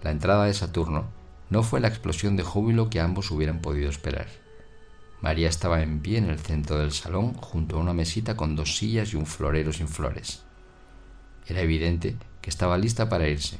La 0.02 0.10
entrada 0.10 0.44
de 0.44 0.54
Saturno 0.54 1.08
no 1.50 1.62
fue 1.62 1.80
la 1.80 1.88
explosión 1.88 2.36
de 2.36 2.44
júbilo 2.44 2.90
que 2.90 3.00
ambos 3.00 3.30
hubieran 3.30 3.60
podido 3.60 3.90
esperar. 3.90 4.28
María 5.20 5.48
estaba 5.48 5.82
en 5.82 6.00
pie 6.00 6.18
en 6.18 6.30
el 6.30 6.38
centro 6.38 6.78
del 6.78 6.92
salón 6.92 7.34
junto 7.34 7.76
a 7.76 7.80
una 7.80 7.92
mesita 7.92 8.36
con 8.36 8.56
dos 8.56 8.76
sillas 8.76 9.12
y 9.12 9.16
un 9.16 9.26
florero 9.26 9.72
sin 9.72 9.88
flores. 9.88 10.44
Era 11.46 11.60
evidente 11.60 12.16
que 12.40 12.50
estaba 12.50 12.78
lista 12.78 13.08
para 13.08 13.28
irse, 13.28 13.58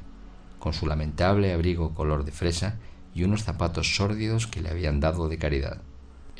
con 0.59 0.73
su 0.73 0.87
lamentable 0.87 1.53
abrigo 1.53 1.95
color 1.95 2.25
de 2.25 2.33
fresa 2.33 2.77
y 3.13 3.25
unos 3.25 3.43
zapatos 3.43 3.97
sórdidos 3.97 4.47
que 4.47 4.61
le 4.61 4.71
habían 4.71 5.01
dado 5.01 5.29
de 5.29 5.39
caridad. 5.39 5.83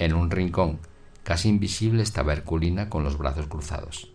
En 0.01 0.15
un 0.15 0.31
rincón, 0.31 0.79
casi 1.25 1.51
invisible, 1.51 2.03
estaba 2.03 2.33
Herculina 2.33 2.89
con 2.89 3.05
los 3.05 3.19
brazos 3.19 3.49
cruzados. 3.49 4.11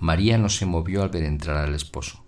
María 0.00 0.38
no 0.38 0.48
se 0.48 0.66
movió 0.66 1.04
al 1.04 1.10
ver 1.10 1.22
entrar 1.22 1.56
al 1.58 1.72
esposo, 1.72 2.24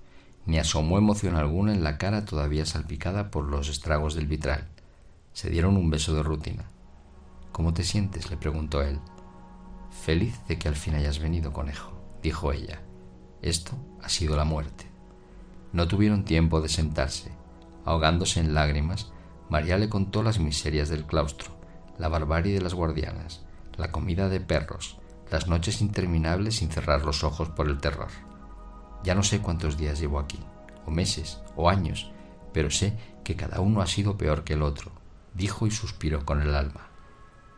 ni 0.47 0.61
asomó 0.61 0.99
emoción 0.99 1.35
alguna 1.35 1.75
en 1.75 1.83
la 1.83 1.99
cara 1.99 2.25
todavía 2.25 2.65
salpicada 2.65 3.33
por 3.33 3.47
los 3.47 3.69
estragos 3.69 4.15
del 4.15 4.29
vitral. 4.29 4.69
Se 5.33 5.51
dieron 5.51 5.77
un 5.77 5.91
beso 5.91 6.15
de 6.15 6.23
rutina. 6.23 6.71
¿Cómo 7.51 7.75
te 7.75 7.83
sientes? 7.83 8.31
le 8.31 8.37
preguntó 8.37 8.83
él. 8.83 9.01
Feliz 10.05 10.39
de 10.47 10.57
que 10.57 10.69
al 10.69 10.77
fin 10.77 10.95
hayas 10.95 11.19
venido, 11.19 11.53
conejo, 11.53 11.91
dijo 12.23 12.53
ella. 12.53 12.83
Esto 13.43 13.73
ha 14.01 14.09
sido 14.09 14.37
la 14.37 14.45
muerte. 14.45 14.87
No 15.73 15.89
tuvieron 15.89 16.25
tiempo 16.25 16.61
de 16.61 16.69
sentarse. 16.69 17.33
Ahogándose 17.85 18.39
en 18.39 18.55
lágrimas, 18.55 19.11
María 19.51 19.77
le 19.77 19.89
contó 19.89 20.23
las 20.23 20.39
miserias 20.39 20.89
del 20.89 21.05
claustro, 21.05 21.62
la 22.03 22.09
barbarie 22.09 22.53
de 22.53 22.61
las 22.61 22.75
guardianas, 22.75 23.43
la 23.77 23.93
comida 23.93 24.29
de 24.29 24.41
perros, 24.41 24.99
las 25.31 25.47
noches 25.47 25.81
interminables 25.81 26.57
sin 26.57 26.69
cerrar 26.69 27.05
los 27.05 27.23
ojos 27.23 27.49
por 27.51 27.69
el 27.69 27.79
terror. 27.79 28.09
Ya 29.05 29.15
no 29.15 29.23
sé 29.23 29.41
cuántos 29.41 29.77
días 29.77 30.01
llevo 30.01 30.19
aquí, 30.19 30.41
o 30.85 30.91
meses, 30.91 31.39
o 31.55 31.71
años, 31.71 32.11
pero 32.53 32.73
sé 32.73 32.99
que 33.23 33.37
cada 33.37 33.61
uno 33.61 33.83
ha 33.83 33.87
sido 33.87 34.19
peor 34.19 34.43
que 34.43 34.55
el 34.55 34.63
otro, 34.63 34.91
dijo 35.35 35.69
y 35.69 35.71
suspiró 35.71 36.27
con 36.27 36.43
el 36.43 36.57
alma. 36.57 36.89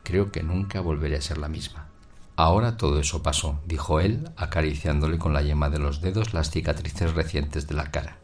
Creo 0.02 0.30
que 0.30 0.42
nunca 0.42 0.83
volveré 0.83 1.16
a 1.16 1.22
ser 1.22 1.38
la 1.38 1.48
misma. 1.48 1.88
Ahora 2.37 2.76
todo 2.76 3.00
eso 3.00 3.22
pasó, 3.22 3.62
dijo 3.64 3.98
él, 3.98 4.28
acariciándole 4.37 5.16
con 5.16 5.33
la 5.33 5.40
yema 5.40 5.70
de 5.70 5.78
los 5.78 6.02
dedos 6.02 6.35
las 6.35 6.50
cicatrices 6.50 7.14
recientes 7.14 7.66
de 7.66 7.76
la 7.76 7.90
cara. 7.90 8.18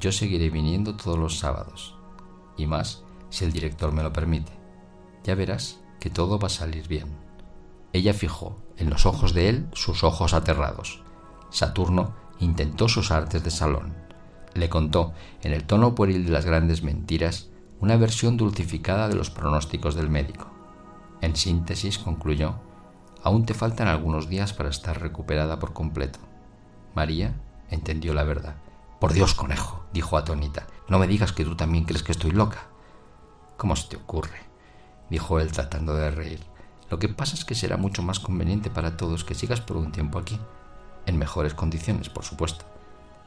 Yo 0.00 0.12
seguiré 0.12 0.48
viniendo 0.48 0.96
todos 0.96 1.18
los 1.18 1.38
sábados, 1.38 1.94
y 2.56 2.64
más 2.64 3.04
si 3.28 3.44
el 3.44 3.52
director 3.52 3.92
me 3.92 4.02
lo 4.02 4.14
permite. 4.14 4.59
Ya 5.24 5.34
verás 5.34 5.80
que 5.98 6.10
todo 6.10 6.38
va 6.38 6.46
a 6.46 6.50
salir 6.50 6.88
bien. 6.88 7.08
Ella 7.92 8.14
fijó 8.14 8.58
en 8.76 8.90
los 8.90 9.06
ojos 9.06 9.34
de 9.34 9.48
él 9.48 9.68
sus 9.72 10.04
ojos 10.04 10.32
aterrados. 10.32 11.02
Saturno 11.50 12.14
intentó 12.38 12.88
sus 12.88 13.10
artes 13.10 13.44
de 13.44 13.50
salón. 13.50 13.94
Le 14.54 14.68
contó, 14.68 15.12
en 15.42 15.52
el 15.52 15.64
tono 15.64 15.94
pueril 15.94 16.24
de 16.24 16.32
las 16.32 16.46
grandes 16.46 16.82
mentiras, 16.82 17.50
una 17.80 17.96
versión 17.96 18.36
dulcificada 18.36 19.08
de 19.08 19.14
los 19.14 19.30
pronósticos 19.30 19.94
del 19.94 20.10
médico. 20.10 20.50
En 21.20 21.36
síntesis, 21.36 21.98
concluyó, 21.98 22.54
Aún 23.22 23.44
te 23.44 23.52
faltan 23.52 23.86
algunos 23.86 24.28
días 24.28 24.54
para 24.54 24.70
estar 24.70 25.00
recuperada 25.00 25.58
por 25.58 25.74
completo. 25.74 26.18
María 26.94 27.34
entendió 27.68 28.14
la 28.14 28.24
verdad. 28.24 28.56
Por 28.98 29.12
Dios, 29.12 29.34
conejo, 29.34 29.84
dijo 29.92 30.16
atónita, 30.16 30.66
no 30.88 30.98
me 30.98 31.06
digas 31.06 31.32
que 31.32 31.44
tú 31.44 31.54
también 31.54 31.84
crees 31.84 32.02
que 32.02 32.12
estoy 32.12 32.30
loca. 32.30 32.68
¿Cómo 33.56 33.76
se 33.76 33.88
te 33.88 33.96
ocurre? 33.96 34.49
Dijo 35.10 35.40
él 35.40 35.52
tratando 35.52 35.94
de 35.94 36.10
reír. 36.10 36.40
Lo 36.90 36.98
que 36.98 37.08
pasa 37.08 37.34
es 37.34 37.44
que 37.44 37.54
será 37.54 37.76
mucho 37.76 38.02
más 38.02 38.18
conveniente 38.18 38.70
para 38.70 38.96
todos 38.96 39.24
que 39.24 39.34
sigas 39.34 39.60
por 39.60 39.76
un 39.76 39.92
tiempo 39.92 40.18
aquí. 40.18 40.38
En 41.06 41.18
mejores 41.18 41.54
condiciones, 41.54 42.08
por 42.08 42.24
supuesto. 42.24 42.64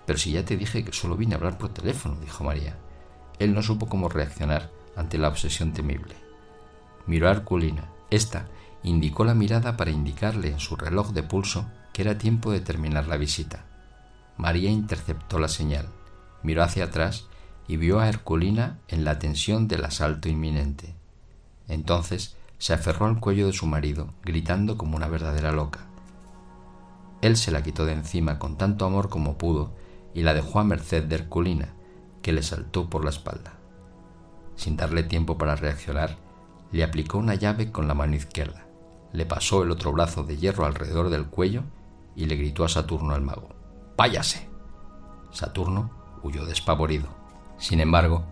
Pero 0.05 0.19
si 0.19 0.31
ya 0.31 0.43
te 0.43 0.57
dije 0.57 0.83
que 0.83 0.91
solo 0.91 1.15
vine 1.15 1.35
a 1.35 1.37
hablar 1.37 1.57
por 1.57 1.69
teléfono, 1.69 2.15
dijo 2.19 2.43
María. 2.43 2.77
Él 3.39 3.53
no 3.53 3.61
supo 3.61 3.87
cómo 3.87 4.09
reaccionar 4.09 4.69
ante 4.95 5.17
la 5.17 5.29
obsesión 5.29 5.73
temible. 5.73 6.15
Miró 7.07 7.27
a 7.27 7.31
Arculina. 7.31 7.89
Esta 8.09 8.47
indicó 8.83 9.23
la 9.23 9.33
mirada 9.33 9.77
para 9.77 9.91
indicarle 9.91 10.49
en 10.49 10.59
su 10.59 10.75
reloj 10.75 11.11
de 11.11 11.23
pulso 11.23 11.65
que 11.93 12.01
era 12.01 12.17
tiempo 12.17 12.51
de 12.51 12.59
terminar 12.59 13.07
la 13.07 13.17
visita. 13.17 13.65
María 14.37 14.69
interceptó 14.69 15.39
la 15.39 15.47
señal, 15.47 15.87
miró 16.41 16.63
hacia 16.63 16.85
atrás 16.85 17.27
y 17.67 17.77
vio 17.77 17.99
a 17.99 18.09
Herculina 18.09 18.79
en 18.87 19.05
la 19.05 19.19
tensión 19.19 19.67
del 19.67 19.85
asalto 19.85 20.27
inminente. 20.27 20.95
Entonces 21.73 22.37
se 22.57 22.73
aferró 22.73 23.05
al 23.05 23.19
cuello 23.19 23.47
de 23.47 23.53
su 23.53 23.65
marido, 23.65 24.13
gritando 24.23 24.77
como 24.77 24.95
una 24.95 25.07
verdadera 25.07 25.51
loca. 25.51 25.87
Él 27.21 27.37
se 27.37 27.51
la 27.51 27.63
quitó 27.63 27.85
de 27.85 27.93
encima 27.93 28.39
con 28.39 28.57
tanto 28.57 28.85
amor 28.85 29.09
como 29.09 29.37
pudo 29.37 29.73
y 30.13 30.23
la 30.23 30.33
dejó 30.33 30.59
a 30.59 30.63
merced 30.63 31.03
de 31.03 31.15
Herculina, 31.15 31.73
que 32.21 32.33
le 32.33 32.43
saltó 32.43 32.89
por 32.89 33.03
la 33.03 33.09
espalda. 33.09 33.53
Sin 34.55 34.77
darle 34.77 35.03
tiempo 35.03 35.37
para 35.37 35.55
reaccionar, 35.55 36.17
le 36.71 36.83
aplicó 36.83 37.17
una 37.17 37.35
llave 37.35 37.71
con 37.71 37.87
la 37.87 37.93
mano 37.93 38.15
izquierda 38.15 38.63
le 39.13 39.27
pasó 39.27 39.63
el 39.63 39.71
otro 39.71 39.93
brazo 39.93 40.23
de 40.23 40.37
hierro 40.37 40.65
alrededor 40.65 41.09
del 41.09 41.27
cuello 41.27 41.63
y 42.15 42.25
le 42.25 42.35
gritó 42.35 42.65
a 42.65 42.69
Saturno 42.69 43.13
al 43.13 43.21
mago, 43.21 43.49
¡Váyase! 43.95 44.49
Saturno 45.31 45.91
huyó 46.23 46.45
despavorido. 46.45 47.07
Sin 47.57 47.79
embargo, 47.79 48.23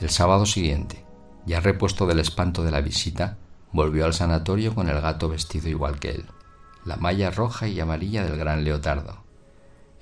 el 0.00 0.10
sábado 0.10 0.46
siguiente, 0.46 1.04
ya 1.48 1.60
repuesto 1.60 2.06
del 2.06 2.18
espanto 2.18 2.62
de 2.62 2.70
la 2.70 2.82
visita, 2.82 3.38
volvió 3.72 4.04
al 4.04 4.12
sanatorio 4.12 4.74
con 4.74 4.90
el 4.90 5.00
gato 5.00 5.30
vestido 5.30 5.70
igual 5.70 5.98
que 5.98 6.10
él, 6.10 6.26
la 6.84 6.96
malla 6.96 7.30
roja 7.30 7.66
y 7.68 7.80
amarilla 7.80 8.22
del 8.22 8.36
gran 8.36 8.64
leotardo, 8.64 9.24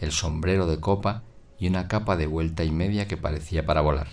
el 0.00 0.10
sombrero 0.10 0.66
de 0.66 0.80
copa 0.80 1.22
y 1.56 1.68
una 1.68 1.86
capa 1.86 2.16
de 2.16 2.26
vuelta 2.26 2.64
y 2.64 2.72
media 2.72 3.06
que 3.06 3.16
parecía 3.16 3.64
para 3.64 3.80
volar. 3.80 4.08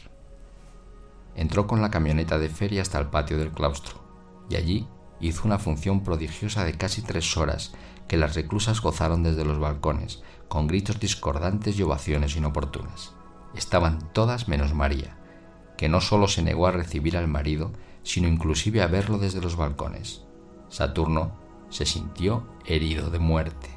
Entró 1.36 1.66
con 1.66 1.82
la 1.82 1.90
camioneta 1.90 2.38
de 2.38 2.50
feria 2.50 2.84
hasta 2.84 3.00
el 3.00 3.08
patio 3.08 3.40
del 3.40 3.50
claustro, 3.50 4.04
y 4.48 4.56
allí 4.56 4.88
hizo 5.20 5.42
una 5.46 5.58
función 5.58 6.04
prodigiosa 6.04 6.64
de 6.64 6.78
casi 6.78 7.02
tres 7.02 7.36
horas 7.36 7.74
que 8.08 8.18
las 8.18 8.36
reclusas 8.36 8.80
gozaron 8.80 9.24
desde 9.24 9.44
los 9.44 9.58
balcones, 9.58 10.22
con 10.48 10.68
gritos 10.68 11.00
discordantes 11.00 11.80
y 11.80 11.82
ovaciones 11.82 12.36
inoportunas. 12.36 13.16
Estaban 13.56 14.14
todas 14.14 14.48
menos 14.48 14.76
María, 14.76 15.18
que 15.78 15.90
no 15.90 16.02
sólo 16.02 16.28
se 16.28 16.42
negó 16.42 16.68
a 16.68 16.72
recibir 16.72 17.18
al 17.18 17.28
marido, 17.28 17.72
sino 18.04 18.28
inclusive 18.28 18.82
a 18.82 18.88
verlo 18.88 19.18
desde 19.18 19.42
los 19.42 19.56
balcones. 19.56 20.22
Saturno 20.70 21.34
se 21.70 21.86
sintió 21.86 22.48
herido 22.66 23.10
de 23.10 23.20
muerte. 23.20 23.70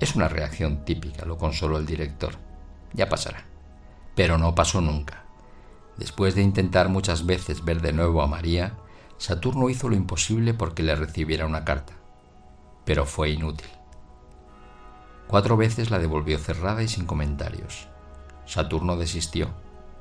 Es 0.00 0.14
una 0.14 0.28
reacción 0.28 0.84
típica, 0.84 1.24
lo 1.24 1.38
consoló 1.38 1.78
el 1.78 1.86
director. 1.86 2.34
Ya 2.94 3.08
pasará. 3.08 3.44
Pero 4.14 4.38
no 4.38 4.54
pasó 4.54 4.80
nunca. 4.80 5.24
Después 5.96 6.34
de 6.34 6.42
intentar 6.42 6.88
muchas 6.88 7.26
veces 7.26 7.64
ver 7.64 7.80
de 7.80 7.92
nuevo 7.92 8.22
a 8.22 8.26
María, 8.26 8.78
Saturno 9.18 9.68
hizo 9.68 9.88
lo 9.88 9.96
imposible 9.96 10.54
porque 10.54 10.84
le 10.84 10.94
recibiera 10.94 11.44
una 11.44 11.64
carta, 11.64 11.94
pero 12.84 13.04
fue 13.04 13.30
inútil. 13.30 13.68
Cuatro 15.26 15.56
veces 15.56 15.90
la 15.90 15.98
devolvió 15.98 16.38
cerrada 16.38 16.82
y 16.84 16.88
sin 16.88 17.04
comentarios. 17.04 17.88
Saturno 18.46 18.96
desistió, 18.96 19.50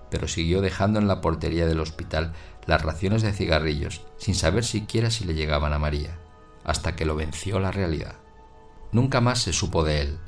pero 0.10 0.28
siguió 0.28 0.62
dejando 0.62 0.99
en 0.99 1.08
la 1.08 1.22
portería 1.22 1.66
del 1.66 1.80
hospital 1.80 2.34
las 2.66 2.82
raciones 2.82 3.22
de 3.22 3.34
cigarrillos 3.34 4.01
sin 4.18 4.36
saber 4.36 4.64
siquiera 4.64 5.10
si 5.10 5.26
le 5.26 5.34
llegaban 5.34 5.74
a 5.74 5.80
María, 5.80 6.18
hasta 6.64 6.95
que 6.95 7.05
lo 7.05 7.16
venció 7.16 7.60
la 7.60 7.72
realidad. 7.72 8.16
Nunca 8.91 9.22
más 9.22 9.39
se 9.39 9.53
supo 9.53 9.84
de 9.84 10.01
él, 10.01 10.20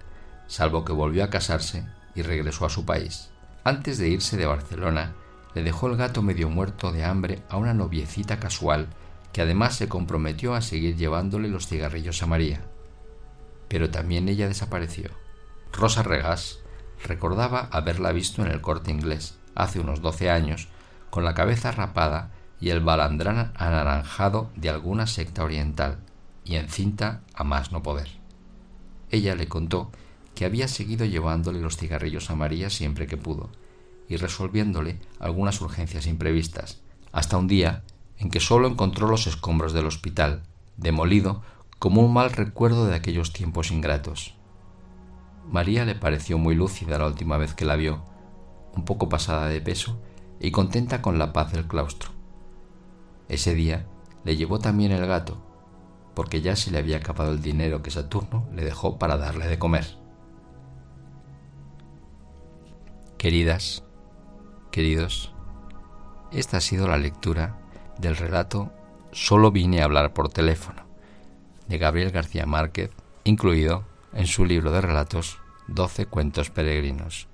salvo 0.47 0.85
que 0.85 0.93
volvió 0.93 1.23
a 1.23 1.29
casarse 1.29 1.85
y 2.15 2.21
regresó 2.21 2.65
a 2.65 2.69
su 2.69 2.85
país. 2.85 3.29
Antes 3.63 3.97
de 3.97 4.09
irse 4.09 4.37
de 4.37 4.45
Barcelona, 4.45 5.15
le 5.53 5.63
dejó 5.63 5.87
el 5.87 5.97
gato 5.97 6.21
medio 6.21 6.49
muerto 6.49 6.91
de 6.91 7.03
hambre 7.03 7.41
a 7.49 7.57
una 7.57 7.73
noviecita 7.73 8.39
casual 8.39 8.87
que 9.33 9.41
además 9.41 9.75
se 9.75 9.87
comprometió 9.87 10.55
a 10.55 10.61
seguir 10.61 10.95
llevándole 10.95 11.49
los 11.49 11.67
cigarrillos 11.67 12.21
a 12.23 12.27
María. 12.27 12.61
Pero 13.67 13.89
también 13.89 14.27
ella 14.27 14.47
desapareció. 14.47 15.11
Rosa 15.71 16.01
Regás, 16.01 16.59
Recordaba 17.03 17.69
haberla 17.71 18.11
visto 18.11 18.43
en 18.43 18.51
el 18.51 18.61
corte 18.61 18.91
inglés, 18.91 19.38
hace 19.61 19.79
unos 19.79 20.01
doce 20.01 20.29
años, 20.29 20.67
con 21.09 21.23
la 21.23 21.33
cabeza 21.33 21.71
rapada 21.71 22.31
y 22.59 22.69
el 22.69 22.81
balandrán 22.81 23.51
anaranjado 23.55 24.49
de 24.55 24.69
alguna 24.69 25.07
secta 25.07 25.43
oriental, 25.43 25.99
y 26.43 26.55
encinta 26.55 27.21
a 27.33 27.43
más 27.43 27.71
no 27.71 27.83
poder. 27.83 28.09
Ella 29.11 29.35
le 29.35 29.47
contó 29.47 29.91
que 30.35 30.45
había 30.45 30.67
seguido 30.67 31.05
llevándole 31.05 31.59
los 31.59 31.77
cigarrillos 31.77 32.29
a 32.29 32.35
María 32.35 32.69
siempre 32.69 33.07
que 33.07 33.17
pudo, 33.17 33.49
y 34.07 34.17
resolviéndole 34.17 34.99
algunas 35.19 35.61
urgencias 35.61 36.07
imprevistas, 36.07 36.79
hasta 37.11 37.37
un 37.37 37.47
día 37.47 37.83
en 38.17 38.29
que 38.29 38.39
sólo 38.39 38.67
encontró 38.67 39.07
los 39.07 39.27
escombros 39.27 39.73
del 39.73 39.85
hospital, 39.85 40.43
demolido 40.77 41.41
como 41.77 42.01
un 42.01 42.13
mal 42.13 42.31
recuerdo 42.31 42.85
de 42.85 42.95
aquellos 42.95 43.31
tiempos 43.31 43.71
ingratos. 43.71 44.33
María 45.49 45.85
le 45.85 45.95
pareció 45.95 46.37
muy 46.37 46.55
lúcida 46.55 46.99
la 46.99 47.07
última 47.07 47.37
vez 47.37 47.53
que 47.53 47.65
la 47.65 47.75
vio, 47.75 48.03
un 48.75 48.85
poco 48.85 49.09
pasada 49.09 49.47
de 49.47 49.61
peso 49.61 49.99
y 50.39 50.51
contenta 50.51 51.01
con 51.01 51.19
la 51.19 51.33
paz 51.33 51.51
del 51.51 51.67
claustro. 51.67 52.11
Ese 53.27 53.53
día 53.53 53.85
le 54.23 54.35
llevó 54.35 54.59
también 54.59 54.91
el 54.91 55.05
gato, 55.05 55.41
porque 56.15 56.41
ya 56.41 56.55
se 56.55 56.71
le 56.71 56.79
había 56.79 56.97
acabado 56.97 57.31
el 57.31 57.41
dinero 57.41 57.81
que 57.81 57.91
Saturno 57.91 58.47
le 58.53 58.63
dejó 58.63 58.97
para 58.97 59.17
darle 59.17 59.47
de 59.47 59.59
comer. 59.59 59.97
Queridas, 63.17 63.83
queridos, 64.71 65.33
esta 66.31 66.57
ha 66.57 66.61
sido 66.61 66.87
la 66.87 66.97
lectura 66.97 67.57
del 67.97 68.15
relato 68.15 68.71
Solo 69.11 69.51
vine 69.51 69.81
a 69.81 69.85
hablar 69.85 70.13
por 70.13 70.29
teléfono, 70.29 70.83
de 71.67 71.79
Gabriel 71.79 72.11
García 72.11 72.45
Márquez, 72.45 72.91
incluido 73.23 73.85
en 74.13 74.27
su 74.27 74.45
libro 74.45 74.71
de 74.71 74.81
relatos 74.81 75.39
Doce 75.67 76.05
cuentos 76.05 76.49
peregrinos. 76.49 77.28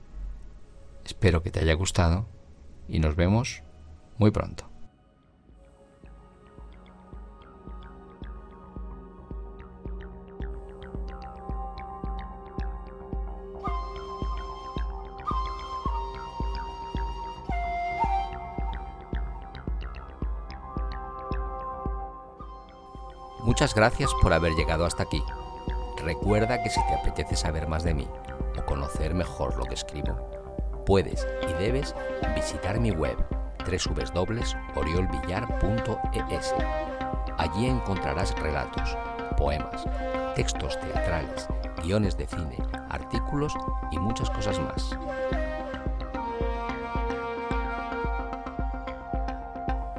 Espero 1.06 1.44
que 1.44 1.52
te 1.52 1.60
haya 1.60 1.76
gustado 1.76 2.26
y 2.88 3.00
nos 3.00 3.16
vemos 3.16 3.62
muy 4.18 4.32
pronto. 4.32 4.68
Muchas 23.44 23.76
gracias 23.76 24.12
por 24.22 24.34
haber 24.34 24.54
llegado 24.54 24.86
hasta 24.86 25.04
aquí. 25.04 25.24
Recuerda 26.04 26.64
que 26.64 26.72
si 26.72 26.82
te 26.88 26.96
apetece 26.96 27.36
saber 27.36 27.68
más 27.68 27.84
de 27.84 27.94
mí 27.94 28.08
o 28.58 28.66
conocer 28.66 29.14
mejor 29.14 29.56
lo 29.56 29.66
que 29.66 29.76
escribo, 29.76 30.35
puedes 30.86 31.28
y 31.50 31.54
debes 31.62 31.94
visitar 32.36 32.80
mi 32.80 32.92
web 32.92 33.18
www.oriolvillar.es. 33.66 36.56
Allí 37.38 37.68
encontrarás 37.68 38.34
relatos, 38.40 38.98
poemas, 39.38 39.86
textos 40.36 40.80
teatrales, 40.80 41.48
guiones 41.84 42.18
de 42.18 42.28
cine, 42.28 42.58
artículos 42.90 43.54
y 43.92 44.00
muchas 44.00 44.30
cosas 44.30 44.58
más. 44.60 44.98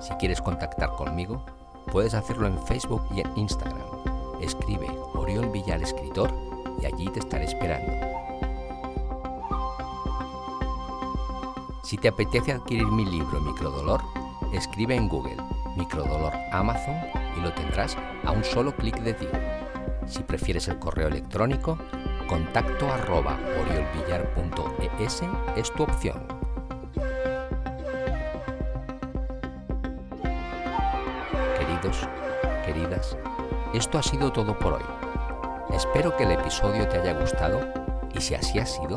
Si 0.01 0.14
quieres 0.14 0.41
contactar 0.41 0.89
conmigo, 0.91 1.45
Puedes 1.93 2.14
hacerlo 2.14 2.47
en 2.47 2.59
Facebook 2.66 3.03
y 3.14 3.20
en 3.20 3.39
Instagram. 3.39 3.87
Escribe 4.41 4.89
Oriol 5.14 5.49
Villar 5.51 5.82
Escritor 5.82 6.32
y 6.80 6.87
allí 6.87 7.07
te 7.07 7.20
estaré 7.20 7.45
esperando. 7.45 8.16
Si 11.87 11.97
te 11.97 12.09
apetece 12.09 12.51
adquirir 12.51 12.89
mi 12.89 13.07
libro 13.07 13.41
Microdolor, 13.41 14.03
escribe 14.53 14.97
en 14.97 15.09
Google 15.09 15.37
Microdolor 15.76 16.32
Amazon 16.51 16.97
y 17.37 17.41
lo 17.41 17.53
tendrás 17.53 17.97
a 18.24 18.32
un 18.32 18.43
solo 18.43 18.74
clic 18.74 18.99
de 19.03 19.14
ti. 19.14 19.28
Si 20.05 20.24
prefieres 20.24 20.66
el 20.66 20.80
correo 20.80 21.07
electrónico, 21.07 21.78
contacto 22.28 22.93
arroba 22.93 23.39
oriolvillar.es 23.61 25.22
es 25.55 25.72
tu 25.74 25.84
opción. 25.84 26.26
queridas, 32.64 33.16
esto 33.72 33.99
ha 33.99 34.03
sido 34.03 34.32
todo 34.32 34.59
por 34.59 34.72
hoy. 34.72 34.82
Espero 35.72 36.16
que 36.16 36.24
el 36.24 36.32
episodio 36.32 36.89
te 36.89 36.99
haya 36.99 37.12
gustado 37.12 37.61
y 38.12 38.20
si 38.20 38.34
así 38.34 38.59
ha 38.59 38.66
sido, 38.66 38.97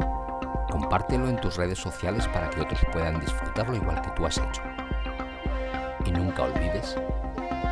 compártelo 0.79 1.27
en 1.27 1.39
tus 1.41 1.57
redes 1.57 1.77
sociales 1.77 2.27
para 2.29 2.49
que 2.49 2.61
otros 2.61 2.79
puedan 2.91 3.19
disfrutarlo 3.19 3.75
igual 3.75 4.01
que 4.01 4.09
tú 4.11 4.25
has 4.25 4.37
hecho. 4.37 4.61
Y 6.05 6.11
nunca 6.11 6.43
olvides 6.43 6.95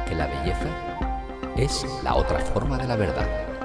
que 0.07 0.15
la 0.15 0.27
belleza 0.27 0.67
es 1.55 1.85
la 2.03 2.15
otra 2.15 2.39
forma 2.39 2.77
de 2.77 2.87
la 2.87 2.95
verdad. 2.95 3.56